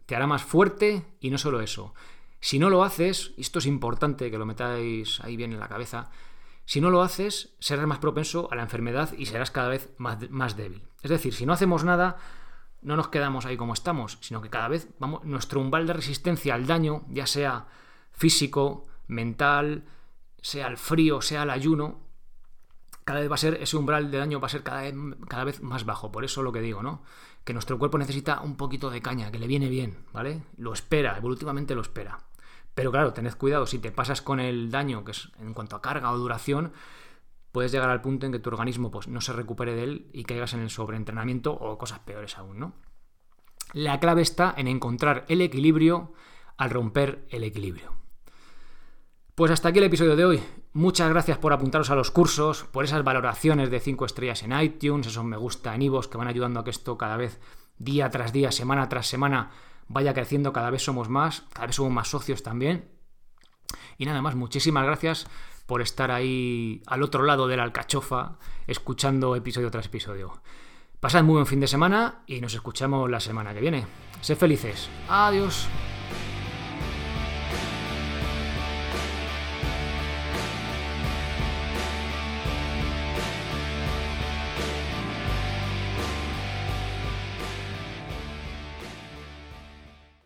Te 0.06 0.16
hará 0.16 0.26
más 0.26 0.42
fuerte 0.42 1.04
y 1.20 1.30
no 1.30 1.38
solo 1.38 1.60
eso. 1.60 1.94
Si 2.40 2.58
no 2.58 2.70
lo 2.70 2.86
haces, 2.86 3.34
y 3.36 3.42
esto 3.42 3.60
es 3.60 3.66
importante 3.66 4.32
que 4.32 4.38
lo 4.38 4.46
metáis 4.46 5.20
ahí 5.20 5.36
bien 5.36 5.52
en 5.52 5.60
la 5.60 5.68
cabeza, 5.68 6.10
si 6.64 6.80
no 6.80 6.90
lo 6.90 7.02
haces, 7.02 7.56
serás 7.60 7.86
más 7.86 8.00
propenso 8.00 8.48
a 8.50 8.56
la 8.56 8.64
enfermedad 8.64 9.12
y 9.18 9.26
serás 9.26 9.52
cada 9.52 9.68
vez 9.68 9.90
más, 9.98 10.30
más 10.30 10.56
débil. 10.56 10.84
Es 11.02 11.12
decir, 11.12 11.34
si 11.34 11.46
no 11.46 11.52
hacemos 11.52 11.84
nada, 11.84 12.16
no 12.82 12.96
nos 12.96 13.10
quedamos 13.10 13.46
ahí 13.46 13.58
como 13.58 13.74
estamos, 13.74 14.20
sino 14.22 14.42
que 14.42 14.50
cada 14.50 14.70
vez 14.70 14.88
vamos, 15.00 15.26
nuestro 15.26 15.60
umbral 15.60 15.86
de 15.86 15.94
resistencia 15.94 16.56
al 16.56 16.66
daño, 16.66 17.04
ya 17.10 17.28
sea 17.28 17.66
físico, 18.14 18.86
mental, 19.08 19.84
sea 20.44 20.68
el 20.68 20.78
frío, 20.78 21.22
sea 21.22 21.44
el 21.44 21.50
ayuno, 21.50 22.02
cada 23.06 23.22
vez 23.22 23.32
va 23.32 23.36
a 23.36 23.38
ser, 23.38 23.56
ese 23.62 23.78
umbral 23.78 24.12
de 24.12 24.18
daño 24.18 24.40
va 24.40 24.48
a 24.48 24.50
ser 24.50 24.62
cada 24.62 24.82
vez, 24.82 24.94
cada 25.28 25.46
vez 25.46 25.62
más 25.62 25.86
bajo. 25.86 26.12
Por 26.12 26.26
eso 26.26 26.44
lo 26.44 26.52
que 26.52 26.62
digo, 26.62 26.84
¿no? 26.84 27.02
Que 27.44 27.54
nuestro 27.54 27.80
cuerpo 27.80 27.98
necesita 27.98 28.42
un 28.42 28.56
poquito 28.56 28.90
de 28.90 29.02
caña, 29.02 29.32
que 29.32 29.40
le 29.40 29.48
viene 29.48 29.70
bien, 29.70 30.06
¿vale? 30.12 30.44
Lo 30.58 30.74
espera, 30.74 31.18
evolutivamente 31.18 31.76
lo 31.76 31.82
espera. 31.82 32.20
Pero 32.76 32.92
claro, 32.92 33.14
tened 33.14 33.34
cuidado, 33.36 33.66
si 33.66 33.80
te 33.80 33.92
pasas 33.92 34.22
con 34.22 34.40
el 34.40 34.70
daño, 34.70 35.06
que 35.06 35.12
es 35.12 35.32
en 35.40 35.54
cuanto 35.54 35.76
a 35.76 35.82
carga 35.82 36.12
o 36.12 36.18
duración, 36.18 36.74
puedes 37.52 37.72
llegar 37.72 37.90
al 37.90 38.02
punto 38.02 38.26
en 38.26 38.34
que 38.34 38.40
tu 38.40 38.50
organismo 38.50 38.92
pues, 38.92 39.08
no 39.08 39.22
se 39.22 39.32
recupere 39.32 39.76
de 39.76 39.84
él 39.84 40.10
y 40.12 40.24
caigas 40.24 40.54
en 40.54 40.60
el 40.60 40.70
sobreentrenamiento 40.70 41.54
o 41.54 41.78
cosas 41.78 42.00
peores 42.00 42.38
aún, 42.38 42.60
¿no? 42.60 42.74
La 43.72 44.00
clave 44.00 44.22
está 44.22 44.54
en 44.58 44.68
encontrar 44.68 45.26
el 45.30 45.42
equilibrio 45.42 46.14
al 46.58 46.70
romper 46.70 47.26
el 47.30 47.44
equilibrio. 47.44 48.03
Pues 49.36 49.52
hasta 49.52 49.70
aquí 49.70 49.80
el 49.80 49.86
episodio 49.86 50.16
de 50.16 50.26
hoy. 50.26 50.44
Muchas 50.74 51.10
gracias 51.10 51.40
por 51.40 51.54
apuntaros 51.54 51.90
a 51.90 51.96
los 51.96 52.12
cursos, 52.12 52.66
por 52.66 52.86
esas 52.86 53.04
valoraciones 53.04 53.72
de 53.72 53.80
5 53.80 54.06
estrellas 54.06 54.44
en 54.44 54.60
iTunes, 54.60 55.08
esos 55.08 55.24
me 55.24 55.38
gusta 55.38 55.74
en 55.74 55.82
iVoox 55.82 56.08
que 56.08 56.20
van 56.20 56.28
ayudando 56.28 56.60
a 56.60 56.64
que 56.64 56.70
esto 56.70 57.00
cada 57.00 57.18
vez, 57.18 57.40
día 57.80 58.12
tras 58.12 58.32
día, 58.32 58.52
semana 58.52 58.88
tras 58.90 59.08
semana, 59.08 59.50
vaya 59.88 60.14
creciendo, 60.14 60.54
cada 60.54 60.70
vez 60.70 60.84
somos 60.84 61.10
más, 61.10 61.46
cada 61.52 61.66
vez 61.66 61.76
somos 61.76 61.92
más 61.92 62.10
socios 62.10 62.44
también. 62.44 62.92
Y 63.98 64.06
nada 64.06 64.22
más, 64.22 64.36
muchísimas 64.36 64.86
gracias 64.86 65.26
por 65.66 65.82
estar 65.82 66.12
ahí 66.12 66.84
al 66.86 67.02
otro 67.02 67.24
lado 67.24 67.48
de 67.48 67.58
la 67.58 67.64
alcachofa, 67.64 68.38
escuchando 68.68 69.36
episodio 69.36 69.72
tras 69.72 69.88
episodio. 69.88 70.44
Pasad 71.00 71.24
muy 71.24 71.34
buen 71.34 71.48
fin 71.48 71.60
de 71.60 71.68
semana 71.68 72.22
y 72.28 72.40
nos 72.40 72.54
escuchamos 72.54 73.10
la 73.10 73.20
semana 73.20 73.52
que 73.56 73.62
viene. 73.62 73.88
Sed 74.22 74.38
felices. 74.38 74.90
Adiós. 75.10 75.68